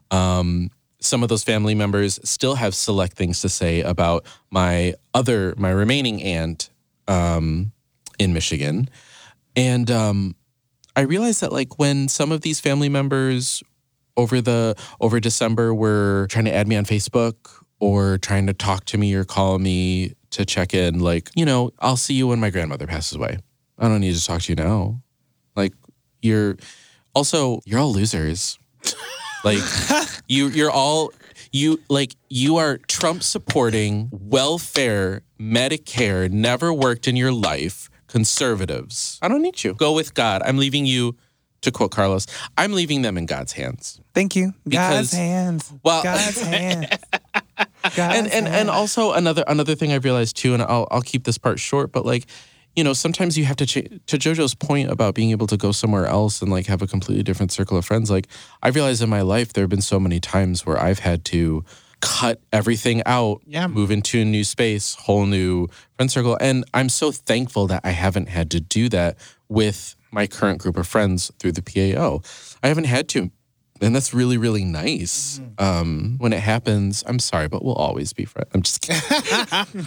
Um, 0.10 0.72
some 1.00 1.24
of 1.24 1.30
those 1.30 1.44
family 1.44 1.76
members 1.76 2.20
still 2.24 2.56
have 2.56 2.74
select 2.74 3.14
things 3.14 3.42
to 3.42 3.50
say 3.50 3.82
about 3.82 4.26
my 4.50 4.96
other, 5.14 5.54
my 5.58 5.70
remaining 5.70 6.22
aunt 6.24 6.70
um, 7.08 7.72
in 8.20 8.34
Michigan. 8.34 8.90
And 9.56 9.90
um, 9.92 10.36
I 10.96 11.02
realized 11.02 11.42
that, 11.42 11.52
like, 11.52 11.78
when 11.80 12.08
some 12.08 12.32
of 12.32 12.42
these 12.42 12.60
family 12.60 12.90
members 12.90 13.64
over 14.16 14.42
the 14.42 14.76
over 15.00 15.20
December 15.20 15.74
were 15.74 16.28
trying 16.30 16.46
to 16.46 16.54
add 16.54 16.68
me 16.68 16.76
on 16.76 16.86
Facebook 16.86 17.64
or 17.80 18.18
trying 18.18 18.48
to 18.48 18.54
talk 18.54 18.86
to 18.86 18.98
me 18.98 19.14
or 19.14 19.24
call 19.24 19.60
me 19.60 20.14
to 20.32 20.46
check 20.46 20.74
in, 20.74 21.00
like, 21.00 21.30
you 21.36 21.46
know, 21.46 21.72
I'll 21.80 21.98
see 21.98 22.16
you 22.16 22.28
when 22.28 22.40
my 22.40 22.50
grandmother 22.50 22.88
passes 22.88 23.16
away. 23.16 23.38
I 23.78 23.88
don't 23.88 24.02
need 24.02 24.16
to 24.16 24.24
talk 24.26 24.42
to 24.44 24.52
you 24.52 24.56
now. 24.56 25.02
Like, 25.56 25.74
you're 26.22 26.58
also 27.14 27.62
you're 27.66 27.80
all 27.80 27.94
losers. 27.94 28.58
like, 29.48 30.10
you 30.28 30.48
you're 30.48 30.72
all 30.72 31.12
you 31.52 31.80
like 31.90 32.16
you 32.30 32.58
are 32.58 32.78
Trump 32.88 33.24
supporting 33.24 34.10
welfare, 34.12 35.22
Medicare, 35.40 36.30
never 36.30 36.74
worked 36.74 37.08
in 37.08 37.16
your 37.16 37.32
life, 37.32 37.90
conservatives. 38.08 39.18
I 39.22 39.28
don't 39.28 39.42
need 39.42 39.64
you. 39.64 39.74
Go 39.74 39.94
with 39.94 40.14
God. 40.14 40.42
I'm 40.44 40.58
leaving 40.58 40.86
you 40.86 41.16
to 41.62 41.72
quote 41.72 41.92
Carlos, 41.92 42.28
I'm 42.58 42.74
leaving 42.74 43.02
them 43.02 43.18
in 43.18 43.26
God's 43.26 43.54
hands. 43.54 44.00
Thank 44.14 44.36
you. 44.36 44.54
Because- 44.64 45.12
God's 45.12 45.14
hands. 45.14 45.74
well- 45.84 46.04
God's 46.04 46.42
hands. 46.42 46.88
God's 47.96 47.98
and 48.18 48.28
and 48.28 48.48
and 48.48 48.70
also 48.70 49.14
another 49.14 49.44
another 49.48 49.74
thing 49.74 49.92
I've 49.92 50.04
realized 50.04 50.36
too, 50.36 50.54
and 50.54 50.62
I'll 50.62 50.88
I'll 50.92 51.02
keep 51.02 51.24
this 51.24 51.38
part 51.38 51.60
short, 51.60 51.92
but 51.92 52.06
like, 52.06 52.26
you 52.78 52.84
know, 52.84 52.94
sometimes 52.94 53.38
you 53.38 53.44
have 53.46 53.58
to 53.58 53.66
to 53.66 54.18
JoJo's 54.18 54.54
point 54.56 54.90
about 54.92 55.16
being 55.16 55.32
able 55.32 55.48
to 55.48 55.58
go 55.58 55.72
somewhere 55.74 56.06
else 56.06 56.42
and 56.42 56.52
like 56.52 56.68
have 56.68 56.82
a 56.84 56.88
completely 56.88 57.24
different 57.24 57.52
circle 57.52 57.76
of 57.76 57.84
friends. 57.86 58.10
Like, 58.12 58.28
I 58.62 58.70
realized 58.70 59.02
in 59.02 59.10
my 59.10 59.22
life 59.22 59.52
there 59.52 59.64
have 59.64 59.70
been 59.70 59.82
so 59.82 60.00
many 60.00 60.20
times 60.20 60.66
where 60.66 60.80
I've 60.80 61.00
had 61.00 61.26
to 61.26 61.66
cut 62.00 62.40
everything 62.54 63.02
out, 63.08 63.42
Yeah. 63.48 63.66
move 63.68 63.90
into 63.90 64.22
a 64.22 64.26
new 64.26 64.44
space, 64.44 64.94
whole 64.94 65.26
new 65.26 65.68
friend 65.96 66.12
circle, 66.12 66.38
and 66.40 66.64
I'm 66.74 66.90
so 66.90 67.12
thankful 67.12 67.66
that 67.68 67.82
I 67.84 67.90
haven't 67.90 68.30
had 68.30 68.52
to 68.52 68.60
do 68.60 68.88
that 68.90 69.18
with 69.50 69.96
my 70.12 70.28
current 70.28 70.60
group 70.60 70.78
of 70.78 70.86
friends 70.88 71.32
through 71.40 71.54
the 71.54 71.64
PAO. 71.64 72.22
I 72.62 72.68
haven't 72.68 72.86
had 72.86 73.10
to. 73.10 73.32
And 73.82 73.96
that's 73.96 74.14
really, 74.14 74.38
really 74.38 74.64
nice. 74.64 75.40
Um, 75.60 76.16
when 76.20 76.34
it 76.34 76.40
happens, 76.40 77.04
I'm 77.08 77.20
sorry, 77.20 77.48
but 77.48 77.64
we'll 77.66 77.76
always 77.76 78.14
be 78.14 78.26
friends. 78.26 78.50
I'm 78.54 78.62
just 78.62 78.82
kidding. 78.82 79.86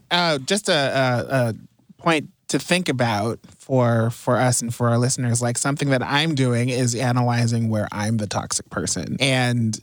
Uh, 0.10 0.38
just 0.38 0.68
a, 0.68 0.72
a, 0.74 1.36
a 1.36 1.54
point 1.98 2.30
to 2.48 2.58
think 2.58 2.88
about 2.88 3.40
for 3.58 4.10
for 4.10 4.36
us 4.36 4.62
and 4.62 4.74
for 4.74 4.88
our 4.88 4.98
listeners 4.98 5.42
like 5.42 5.58
something 5.58 5.90
that 5.90 6.02
i'm 6.02 6.34
doing 6.34 6.68
is 6.68 6.94
analyzing 6.94 7.68
where 7.68 7.88
i'm 7.92 8.18
the 8.18 8.26
toxic 8.26 8.68
person. 8.70 9.16
And 9.20 9.78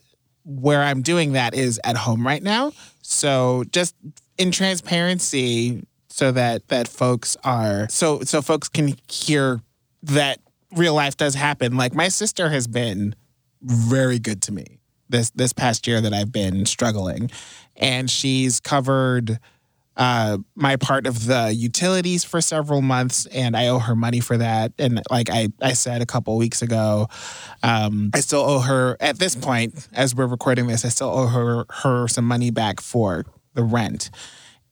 where 0.45 0.81
i'm 0.81 1.01
doing 1.01 1.33
that 1.33 1.53
is 1.53 1.79
at 1.83 1.97
home 1.97 2.25
right 2.25 2.43
now. 2.43 2.71
So 3.01 3.63
just 3.71 3.95
in 4.37 4.51
transparency 4.51 5.83
so 6.09 6.31
that 6.31 6.67
that 6.67 6.87
folks 6.87 7.35
are 7.43 7.87
so 7.89 8.21
so 8.21 8.41
folks 8.41 8.69
can 8.69 8.95
hear 9.09 9.61
that 10.03 10.39
real 10.71 10.93
life 10.93 11.17
does 11.17 11.35
happen. 11.35 11.75
Like 11.75 11.93
my 11.93 12.07
sister 12.07 12.49
has 12.49 12.67
been 12.67 13.15
very 13.61 14.19
good 14.19 14.41
to 14.43 14.51
me 14.51 14.79
this 15.09 15.31
this 15.31 15.53
past 15.53 15.87
year 15.87 16.01
that 16.01 16.13
I've 16.13 16.31
been 16.31 16.65
struggling, 16.65 17.31
and 17.75 18.09
she's 18.09 18.59
covered 18.59 19.39
uh, 19.95 20.37
my 20.55 20.75
part 20.75 21.05
of 21.05 21.25
the 21.25 21.53
utilities 21.53 22.23
for 22.23 22.41
several 22.41 22.81
months, 22.81 23.25
and 23.27 23.55
I 23.55 23.67
owe 23.67 23.79
her 23.79 23.95
money 23.95 24.19
for 24.19 24.37
that. 24.37 24.73
And 24.79 25.01
like 25.11 25.29
I 25.29 25.49
I 25.61 25.73
said 25.73 26.01
a 26.01 26.05
couple 26.05 26.35
weeks 26.37 26.61
ago, 26.61 27.07
um, 27.61 28.09
I 28.13 28.19
still 28.19 28.41
owe 28.41 28.59
her 28.59 28.97
at 28.99 29.19
this 29.19 29.35
point 29.35 29.87
as 29.93 30.15
we're 30.15 30.27
recording 30.27 30.67
this. 30.67 30.83
I 30.83 30.89
still 30.89 31.09
owe 31.09 31.27
her 31.27 31.65
her 31.69 32.07
some 32.07 32.25
money 32.25 32.49
back 32.49 32.81
for 32.81 33.25
the 33.53 33.63
rent, 33.63 34.09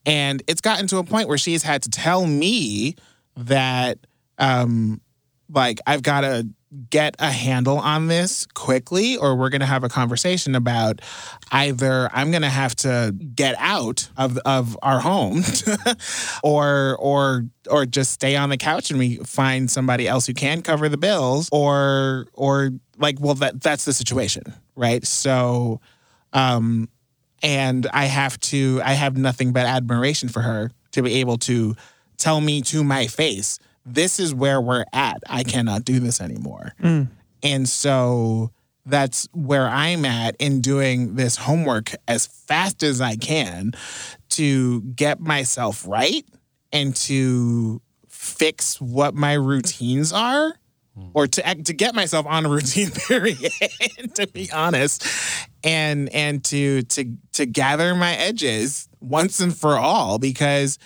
and 0.04 0.42
it's 0.48 0.60
gotten 0.60 0.86
to 0.88 0.98
a 0.98 1.04
point 1.04 1.28
where 1.28 1.38
she's 1.38 1.62
had 1.62 1.82
to 1.82 1.90
tell 1.90 2.26
me 2.26 2.96
that 3.36 3.98
um, 4.38 5.00
like 5.48 5.80
I've 5.86 6.02
got 6.02 6.22
to 6.22 6.48
get 6.90 7.14
a 7.18 7.30
handle 7.30 7.78
on 7.78 8.08
this 8.08 8.46
quickly 8.54 9.16
or 9.16 9.36
we're 9.36 9.50
going 9.50 9.60
to 9.60 9.66
have 9.66 9.84
a 9.84 9.88
conversation 9.88 10.54
about 10.54 11.00
either 11.50 12.08
I'm 12.12 12.30
going 12.30 12.42
to 12.42 12.48
have 12.48 12.74
to 12.76 13.14
get 13.34 13.54
out 13.58 14.08
of 14.16 14.38
of 14.38 14.78
our 14.82 15.00
home 15.00 15.42
or 16.42 16.96
or 16.98 17.44
or 17.70 17.86
just 17.86 18.12
stay 18.12 18.36
on 18.36 18.48
the 18.48 18.56
couch 18.56 18.90
and 18.90 18.98
we 18.98 19.16
find 19.18 19.70
somebody 19.70 20.08
else 20.08 20.26
who 20.26 20.34
can 20.34 20.62
cover 20.62 20.88
the 20.88 20.96
bills 20.96 21.48
or 21.52 22.26
or 22.32 22.70
like 22.98 23.18
well 23.20 23.34
that 23.34 23.60
that's 23.60 23.84
the 23.84 23.92
situation 23.92 24.42
right? 24.74 25.06
So 25.06 25.80
um 26.32 26.88
and 27.42 27.86
I 27.92 28.06
have 28.06 28.38
to 28.40 28.80
I 28.84 28.92
have 28.92 29.16
nothing 29.16 29.52
but 29.52 29.66
admiration 29.66 30.28
for 30.28 30.40
her 30.40 30.70
to 30.92 31.02
be 31.02 31.14
able 31.14 31.38
to 31.38 31.74
tell 32.16 32.40
me 32.40 32.62
to 32.62 32.84
my 32.84 33.06
face, 33.06 33.58
this 33.84 34.18
is 34.18 34.34
where 34.34 34.60
we're 34.60 34.84
at. 34.92 35.22
I 35.28 35.42
cannot 35.42 35.84
do 35.84 36.00
this 36.00 36.20
anymore. 36.20 36.74
Mm. 36.80 37.08
And 37.42 37.68
so 37.68 38.50
that's 38.84 39.28
where 39.32 39.68
I'm 39.68 40.04
at 40.04 40.36
in 40.38 40.60
doing 40.60 41.14
this 41.14 41.36
homework 41.36 41.92
as 42.08 42.26
fast 42.26 42.82
as 42.82 43.00
I 43.00 43.16
can 43.16 43.72
to 44.30 44.80
get 44.82 45.20
myself 45.20 45.86
right 45.86 46.24
and 46.72 46.94
to 46.96 47.80
fix 48.08 48.80
what 48.80 49.14
my 49.14 49.34
routines 49.34 50.12
are 50.12 50.54
hmm. 50.96 51.08
or 51.14 51.26
to 51.26 51.46
act, 51.46 51.66
to 51.66 51.74
get 51.74 51.94
myself 51.94 52.26
on 52.26 52.46
a 52.46 52.48
routine 52.48 52.90
period 53.08 53.52
to 54.14 54.26
be 54.28 54.50
honest 54.52 55.06
and 55.64 56.08
and 56.10 56.44
to 56.44 56.82
to 56.82 57.16
to 57.32 57.46
gather 57.46 57.94
my 57.94 58.14
edges 58.14 58.88
once 59.00 59.40
and 59.40 59.56
for 59.56 59.76
all 59.76 60.18
because 60.18 60.78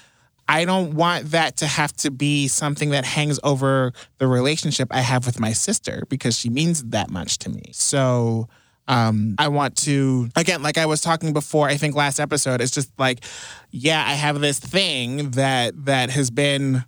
I 0.49 0.65
don't 0.65 0.95
want 0.95 1.33
that 1.33 1.57
to 1.59 1.67
have 1.67 1.93
to 1.95 2.11
be 2.11 2.49
something 2.49 2.91
that 2.91 3.05
hangs 3.05 3.41
over 3.43 3.93
the 4.19 4.27
relationship 4.27 4.89
I 4.91 5.01
have 5.01 5.27
with 5.27 5.41
my 5.41 5.53
sister 5.53 6.05
because 6.09 6.39
she 6.39 6.51
means 6.51 6.85
that 6.85 7.11
much 7.11 7.39
to 7.39 7.51
me. 7.51 7.71
So 7.73 8.49
um, 8.89 9.35
I 9.39 9.49
want 9.49 9.77
to 9.79 10.29
again, 10.37 10.63
like 10.63 10.79
I 10.79 10.87
was 10.87 11.01
talking 11.01 11.33
before, 11.33 11.69
I 11.69 11.77
think 11.77 11.97
last 11.97 12.21
episode, 12.21 12.61
it's 12.61 12.71
just 12.71 12.91
like, 12.99 13.25
yeah, 13.71 14.05
I 14.07 14.13
have 14.13 14.41
this 14.41 14.61
thing 14.61 15.31
that 15.33 15.87
that 15.87 16.11
has 16.11 16.31
been 16.31 16.85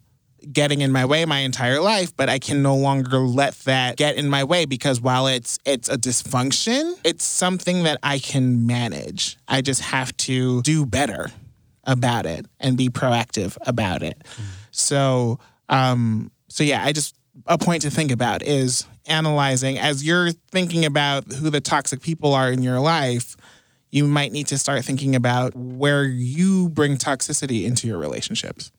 getting 0.53 0.81
in 0.81 0.93
my 0.93 1.05
way 1.05 1.25
my 1.25 1.41
entire 1.41 1.81
life, 1.81 2.17
but 2.17 2.29
I 2.29 2.39
can 2.39 2.63
no 2.63 2.77
longer 2.77 3.19
let 3.19 3.55
that 3.61 3.97
get 3.97 4.15
in 4.17 4.29
my 4.29 4.45
way 4.45 4.67
because 4.67 5.01
while 5.01 5.27
it's 5.27 5.59
it's 5.65 5.89
a 5.89 5.99
dysfunction, 5.99 6.95
it's 7.05 7.25
something 7.25 7.83
that 7.83 7.99
I 8.05 8.21
can 8.21 8.67
manage. 8.67 9.37
I 9.49 9.61
just 9.63 9.81
have 9.81 10.17
to 10.19 10.63
do 10.63 10.87
better 10.87 11.33
about 11.89 12.25
it 12.25 12.47
and 12.61 12.77
be 12.77 12.89
proactive 12.89 13.57
about 13.67 14.05
it. 14.05 14.23
So 14.71 15.41
um 15.69 16.31
so 16.49 16.63
yeah, 16.63 16.85
I 16.85 16.93
just 16.93 17.17
a 17.47 17.59
point 17.59 17.83
to 17.83 17.91
think 17.91 18.13
about 18.13 18.43
is 18.43 18.87
analyzing 19.07 19.79
as 19.79 20.05
you're 20.05 20.31
thinking 20.53 20.85
about 20.85 21.33
who 21.33 21.51
the 21.51 21.61
toxic 21.61 22.01
people 22.01 22.35
are 22.35 22.53
in 22.53 22.63
your 22.63 22.79
life, 22.79 23.37
you 23.91 24.07
might 24.07 24.33
need 24.33 24.47
to 24.49 24.59
start 24.59 24.85
thinking 24.85 25.17
about 25.17 25.55
where 25.57 26.05
you 26.05 26.69
bring 26.69 26.97
toxicity 26.97 27.65
into 27.65 27.87
your 27.87 27.99
relationships. 27.99 28.71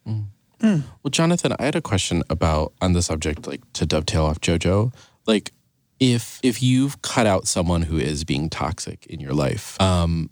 Well, 0.61 1.09
Jonathan, 1.09 1.55
I 1.57 1.63
had 1.63 1.75
a 1.75 1.81
question 1.81 2.21
about 2.29 2.73
on 2.81 2.93
the 2.93 3.01
subject, 3.01 3.47
like 3.47 3.61
to 3.73 3.85
dovetail 3.85 4.25
off 4.25 4.41
JoJo. 4.41 4.93
Like, 5.25 5.51
if 5.99 6.39
if 6.43 6.61
you've 6.61 7.01
cut 7.01 7.25
out 7.25 7.47
someone 7.47 7.83
who 7.83 7.97
is 7.97 8.23
being 8.23 8.49
toxic 8.49 9.05
in 9.07 9.19
your 9.19 9.33
life, 9.33 9.79
um, 9.81 10.29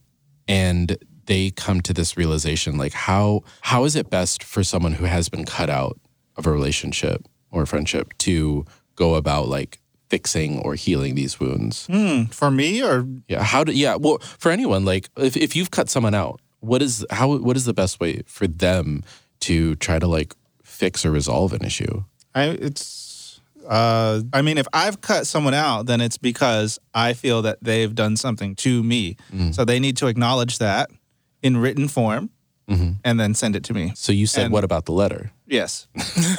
and 0.47 0.97
they 1.27 1.51
come 1.51 1.81
to 1.81 1.93
this 1.93 2.17
realization, 2.17 2.77
like 2.77 2.93
how 2.93 3.43
how 3.61 3.85
is 3.85 3.95
it 3.95 4.09
best 4.09 4.43
for 4.43 4.63
someone 4.63 4.93
who 4.93 5.05
has 5.05 5.29
been 5.29 5.45
cut 5.45 5.69
out 5.69 5.99
of 6.35 6.45
a 6.47 6.51
relationship 6.51 7.25
or 7.51 7.65
friendship 7.65 8.17
to 8.19 8.65
go 8.95 9.15
about 9.15 9.47
like 9.47 9.79
fixing 10.09 10.59
or 10.59 10.75
healing 10.75 11.15
these 11.15 11.39
wounds? 11.39 11.85
Hmm, 11.87 12.25
for 12.25 12.49
me, 12.49 12.81
or 12.83 13.05
Yeah. 13.27 13.43
How 13.43 13.63
do 13.63 13.71
yeah, 13.71 13.95
well, 13.95 14.17
for 14.39 14.51
anyone, 14.51 14.83
like 14.85 15.09
if, 15.17 15.37
if 15.37 15.55
you've 15.55 15.71
cut 15.71 15.89
someone 15.89 16.15
out, 16.15 16.41
what 16.59 16.81
is 16.81 17.05
how 17.11 17.37
what 17.37 17.55
is 17.55 17.65
the 17.65 17.73
best 17.73 17.99
way 17.99 18.23
for 18.25 18.47
them 18.47 19.03
to 19.41 19.75
try 19.75 19.99
to 19.99 20.07
like 20.07 20.33
fix 20.63 21.05
or 21.05 21.11
resolve 21.11 21.53
an 21.53 21.63
issue? 21.63 22.03
I, 22.33 22.45
it's. 22.49 23.05
Uh, 23.67 24.21
I 24.31 24.41
mean, 24.43 24.57
if 24.57 24.67
I've 24.71 25.01
cut 25.01 25.27
someone 25.27 25.53
out, 25.53 25.87
then 25.87 25.99
it's 25.99 26.17
because 26.17 26.79
I 26.93 27.11
feel 27.11 27.41
that 27.41 27.57
they've 27.61 27.93
done 27.93 28.15
something 28.15 28.55
to 28.57 28.81
me. 28.81 29.17
So 29.51 29.65
they 29.65 29.77
need 29.79 29.97
to 29.97 30.07
acknowledge 30.07 30.59
that 30.59 30.89
in 31.47 31.57
written 31.57 31.87
form, 31.87 32.29
mm-hmm. 32.69 32.91
and 33.03 33.19
then 33.19 33.33
send 33.33 33.55
it 33.55 33.63
to 33.63 33.73
me. 33.73 33.93
So 33.95 34.11
you 34.11 34.27
said 34.27 34.45
And- 34.45 34.53
what 34.53 34.63
about 34.63 34.85
the 34.85 34.93
letter? 34.93 35.31
Yes, 35.47 35.87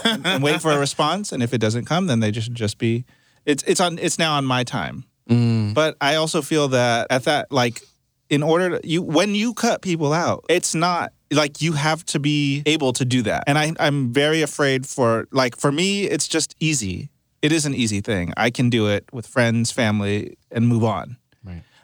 and 0.04 0.42
wait 0.42 0.60
for 0.60 0.70
a 0.70 0.78
response. 0.78 1.32
And 1.32 1.42
if 1.42 1.52
it 1.54 1.60
doesn't 1.60 1.86
come, 1.86 2.06
then 2.06 2.20
they 2.20 2.30
just 2.30 2.52
just 2.52 2.78
be. 2.78 3.04
It's 3.46 3.64
it's 3.66 3.80
on. 3.80 3.98
It's 3.98 4.18
now 4.18 4.36
on 4.36 4.44
my 4.44 4.64
time. 4.64 5.04
Mm. 5.30 5.74
But 5.74 5.96
I 6.00 6.16
also 6.16 6.42
feel 6.42 6.68
that 6.68 7.06
at 7.10 7.24
that 7.24 7.50
like, 7.50 7.80
in 8.28 8.42
order 8.42 8.78
to, 8.78 8.88
you 8.88 9.02
when 9.02 9.34
you 9.34 9.54
cut 9.54 9.80
people 9.80 10.12
out, 10.12 10.44
it's 10.48 10.74
not 10.74 11.12
like 11.30 11.62
you 11.62 11.72
have 11.72 12.04
to 12.06 12.18
be 12.18 12.62
able 12.66 12.92
to 12.92 13.04
do 13.04 13.22
that. 13.22 13.44
And 13.46 13.58
I 13.58 13.72
I'm 13.80 14.12
very 14.12 14.42
afraid 14.42 14.86
for 14.86 15.26
like 15.32 15.56
for 15.56 15.72
me, 15.72 16.04
it's 16.04 16.28
just 16.28 16.54
easy. 16.60 17.08
It 17.40 17.52
is 17.52 17.64
an 17.66 17.74
easy 17.74 18.00
thing. 18.00 18.32
I 18.36 18.50
can 18.50 18.68
do 18.68 18.88
it 18.88 19.04
with 19.12 19.26
friends, 19.26 19.70
family, 19.72 20.36
and 20.50 20.66
move 20.66 20.84
on. 20.84 21.16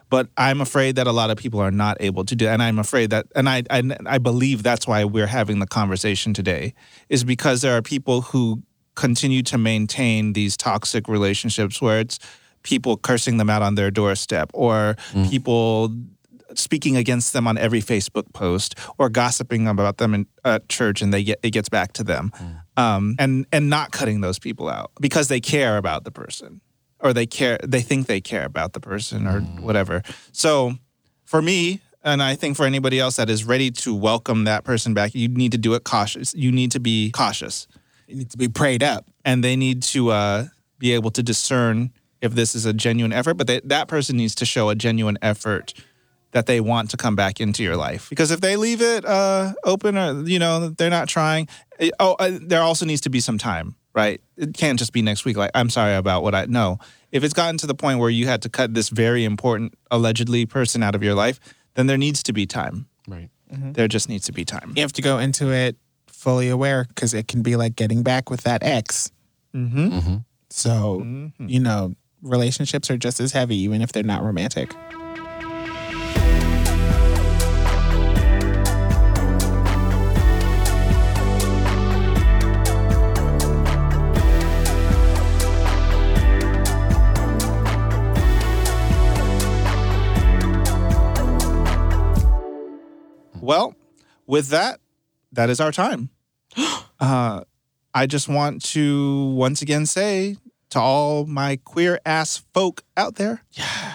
But 0.09 0.29
I'm 0.37 0.61
afraid 0.61 0.95
that 0.95 1.07
a 1.07 1.11
lot 1.11 1.29
of 1.29 1.37
people 1.37 1.59
are 1.59 1.71
not 1.71 1.97
able 1.99 2.25
to 2.25 2.35
do, 2.35 2.47
and 2.47 2.61
I'm 2.61 2.79
afraid 2.79 3.09
that, 3.09 3.25
and 3.35 3.49
I, 3.49 3.63
I, 3.69 3.81
I 4.05 4.17
believe 4.17 4.63
that's 4.63 4.87
why 4.87 5.03
we're 5.03 5.27
having 5.27 5.59
the 5.59 5.67
conversation 5.67 6.33
today, 6.33 6.73
is 7.09 7.23
because 7.23 7.61
there 7.61 7.75
are 7.75 7.81
people 7.81 8.21
who 8.21 8.61
continue 8.95 9.43
to 9.43 9.57
maintain 9.57 10.33
these 10.33 10.55
toxic 10.55 11.07
relationships 11.07 11.81
where 11.81 11.99
it's 11.99 12.19
people 12.63 12.97
cursing 12.97 13.37
them 13.37 13.49
out 13.49 13.61
on 13.61 13.75
their 13.75 13.91
doorstep 13.91 14.49
or 14.53 14.95
people 15.29 15.91
speaking 16.53 16.95
against 16.95 17.33
them 17.33 17.47
on 17.47 17.57
every 17.57 17.81
Facebook 17.81 18.31
post 18.33 18.75
or 18.97 19.09
gossiping 19.09 19.67
about 19.67 19.97
them 19.97 20.13
in 20.13 20.25
at 20.45 20.69
church 20.69 21.01
and 21.01 21.13
they 21.13 21.23
get 21.23 21.39
it 21.43 21.49
gets 21.51 21.67
back 21.69 21.91
to 21.93 22.03
them, 22.03 22.31
um, 22.77 23.15
and 23.19 23.45
and 23.51 23.69
not 23.69 23.91
cutting 23.91 24.21
those 24.21 24.39
people 24.39 24.69
out 24.69 24.91
because 25.01 25.27
they 25.27 25.41
care 25.41 25.77
about 25.77 26.03
the 26.05 26.11
person 26.11 26.61
or 27.05 27.13
they 27.13 27.25
care 27.25 27.57
they 27.63 27.81
think 27.81 28.07
they 28.07 28.19
care 28.19 28.43
about 28.43 28.73
the 28.73 28.79
person 28.79 29.27
or 29.27 29.39
whatever. 29.61 30.01
So 30.31 30.73
for 31.23 31.41
me 31.41 31.81
and 32.03 32.21
I 32.21 32.35
think 32.35 32.57
for 32.57 32.65
anybody 32.65 32.99
else 32.99 33.15
that 33.15 33.29
is 33.29 33.45
ready 33.45 33.71
to 33.71 33.95
welcome 33.95 34.43
that 34.43 34.63
person 34.63 34.93
back, 34.93 35.15
you 35.15 35.27
need 35.27 35.51
to 35.53 35.57
do 35.57 35.73
it 35.75 35.83
cautious. 35.83 36.33
You 36.35 36.51
need 36.51 36.71
to 36.71 36.79
be 36.79 37.11
cautious 37.11 37.67
You 38.07 38.15
need 38.17 38.29
to 38.31 38.37
be 38.37 38.47
prayed 38.47 38.83
up. 38.83 39.05
and 39.23 39.43
they 39.43 39.55
need 39.55 39.81
to 39.93 40.09
uh, 40.11 40.45
be 40.77 40.91
able 40.93 41.11
to 41.11 41.23
discern 41.23 41.91
if 42.21 42.33
this 42.33 42.55
is 42.55 42.65
a 42.65 42.73
genuine 42.73 43.13
effort. 43.13 43.35
But 43.35 43.47
they, 43.47 43.59
that 43.65 43.87
person 43.87 44.17
needs 44.17 44.35
to 44.35 44.45
show 44.45 44.69
a 44.69 44.75
genuine 44.75 45.17
effort 45.21 45.73
that 46.31 46.45
they 46.47 46.59
want 46.59 46.89
to 46.91 46.97
come 46.97 47.15
back 47.15 47.39
into 47.39 47.63
your 47.63 47.77
life. 47.77 48.09
Because 48.09 48.29
if 48.29 48.41
they 48.41 48.55
leave 48.57 48.81
it 48.81 49.05
uh, 49.05 49.53
open 49.63 49.97
or 49.97 50.21
you 50.27 50.37
know 50.39 50.69
they're 50.69 50.89
not 50.89 51.07
trying, 51.07 51.47
eh, 51.79 51.89
oh, 51.99 52.15
uh, 52.19 52.37
there 52.41 52.61
also 52.61 52.85
needs 52.85 53.01
to 53.01 53.09
be 53.09 53.19
some 53.19 53.37
time, 53.37 53.75
right? 53.95 54.21
It 54.37 54.53
can't 54.53 54.77
just 54.77 54.93
be 54.93 55.01
next 55.01 55.25
week. 55.25 55.37
Like 55.37 55.51
I'm 55.55 55.69
sorry 55.69 55.95
about 55.95 56.21
what 56.21 56.35
I 56.35 56.45
know. 56.45 56.77
If 57.11 57.23
it's 57.23 57.33
gotten 57.33 57.57
to 57.59 57.67
the 57.67 57.73
point 57.73 57.99
where 57.99 58.09
you 58.09 58.27
had 58.27 58.41
to 58.41 58.49
cut 58.49 58.73
this 58.73 58.89
very 58.89 59.23
important 59.23 59.73
allegedly 59.89 60.45
person 60.45 60.83
out 60.83 60.93
of 60.93 61.01
your 61.01 61.15
life, 61.15 61.39
then 61.75 61.87
there 61.87 61.97
needs 61.97 62.21
to 62.23 62.33
be 62.33 62.45
time. 62.45 62.87
Right. 63.07 63.29
There 63.49 63.87
just 63.87 64.09
needs 64.09 64.25
to 64.25 64.33
be 64.33 64.43
time. 64.43 64.73
You 64.75 64.81
have 64.81 64.91
to 64.93 65.01
go 65.01 65.17
into 65.17 65.51
it 65.51 65.77
fully 66.07 66.49
aware 66.49 66.85
because 66.89 67.13
it 67.13 67.29
can 67.29 67.41
be 67.41 67.55
like 67.55 67.77
getting 67.77 68.03
back 68.03 68.29
with 68.29 68.41
that 68.41 68.63
ex. 68.63 69.11
Mm-hmm. 69.55 70.17
So, 70.49 71.31
you 71.39 71.59
know, 71.61 71.93
relationships 72.21 72.89
are 72.89 72.97
just 72.97 73.21
as 73.21 73.31
heavy, 73.31 73.55
even 73.57 73.81
if 73.81 73.93
they're 73.93 74.03
not 74.03 74.23
romantic. 74.23 74.75
With 94.25 94.49
that, 94.49 94.79
that 95.31 95.49
is 95.49 95.59
our 95.59 95.71
time. 95.71 96.09
uh, 96.99 97.41
I 97.93 98.05
just 98.07 98.27
want 98.27 98.63
to 98.65 99.27
once 99.31 99.61
again 99.61 99.85
say 99.85 100.37
to 100.71 100.79
all 100.79 101.25
my 101.25 101.57
queer 101.63 101.99
ass 102.05 102.43
folk 102.53 102.83
out 102.97 103.15
there 103.15 103.43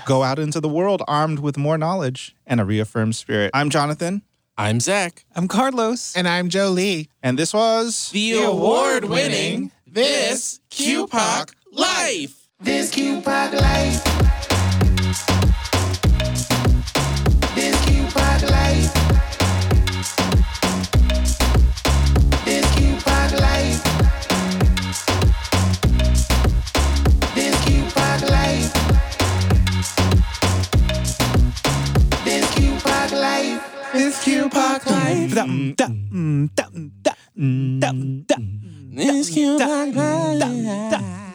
go 0.07 0.23
out 0.23 0.38
into 0.38 0.61
the 0.61 0.69
world 0.69 1.03
armed 1.07 1.40
with 1.40 1.59
more 1.59 1.77
knowledge 1.77 2.35
and 2.47 2.61
a 2.61 2.64
reaffirmed 2.64 3.14
spirit. 3.14 3.51
I'm 3.53 3.69
Jonathan, 3.71 4.23
I'm 4.57 4.81
Zach. 4.81 5.25
I'm 5.35 5.49
Carlos. 5.49 6.14
And 6.16 6.29
I'm 6.29 6.49
Jolie. 6.49 7.09
and 7.23 7.38
this 7.38 7.53
was 7.55 8.11
The 8.11 8.43
award-winning 8.43 9.73
This 9.87 10.61
QPOC 10.71 11.53
Life. 11.73 12.49
This 12.61 12.90
Q-Pop 12.90 13.55
life. 13.55 14.30
This 34.23 34.35
Q-Pop 34.35 34.85
life. 34.87 35.35
QPOC 35.35 35.77
da, 35.77 35.87
Life. 40.35 41.30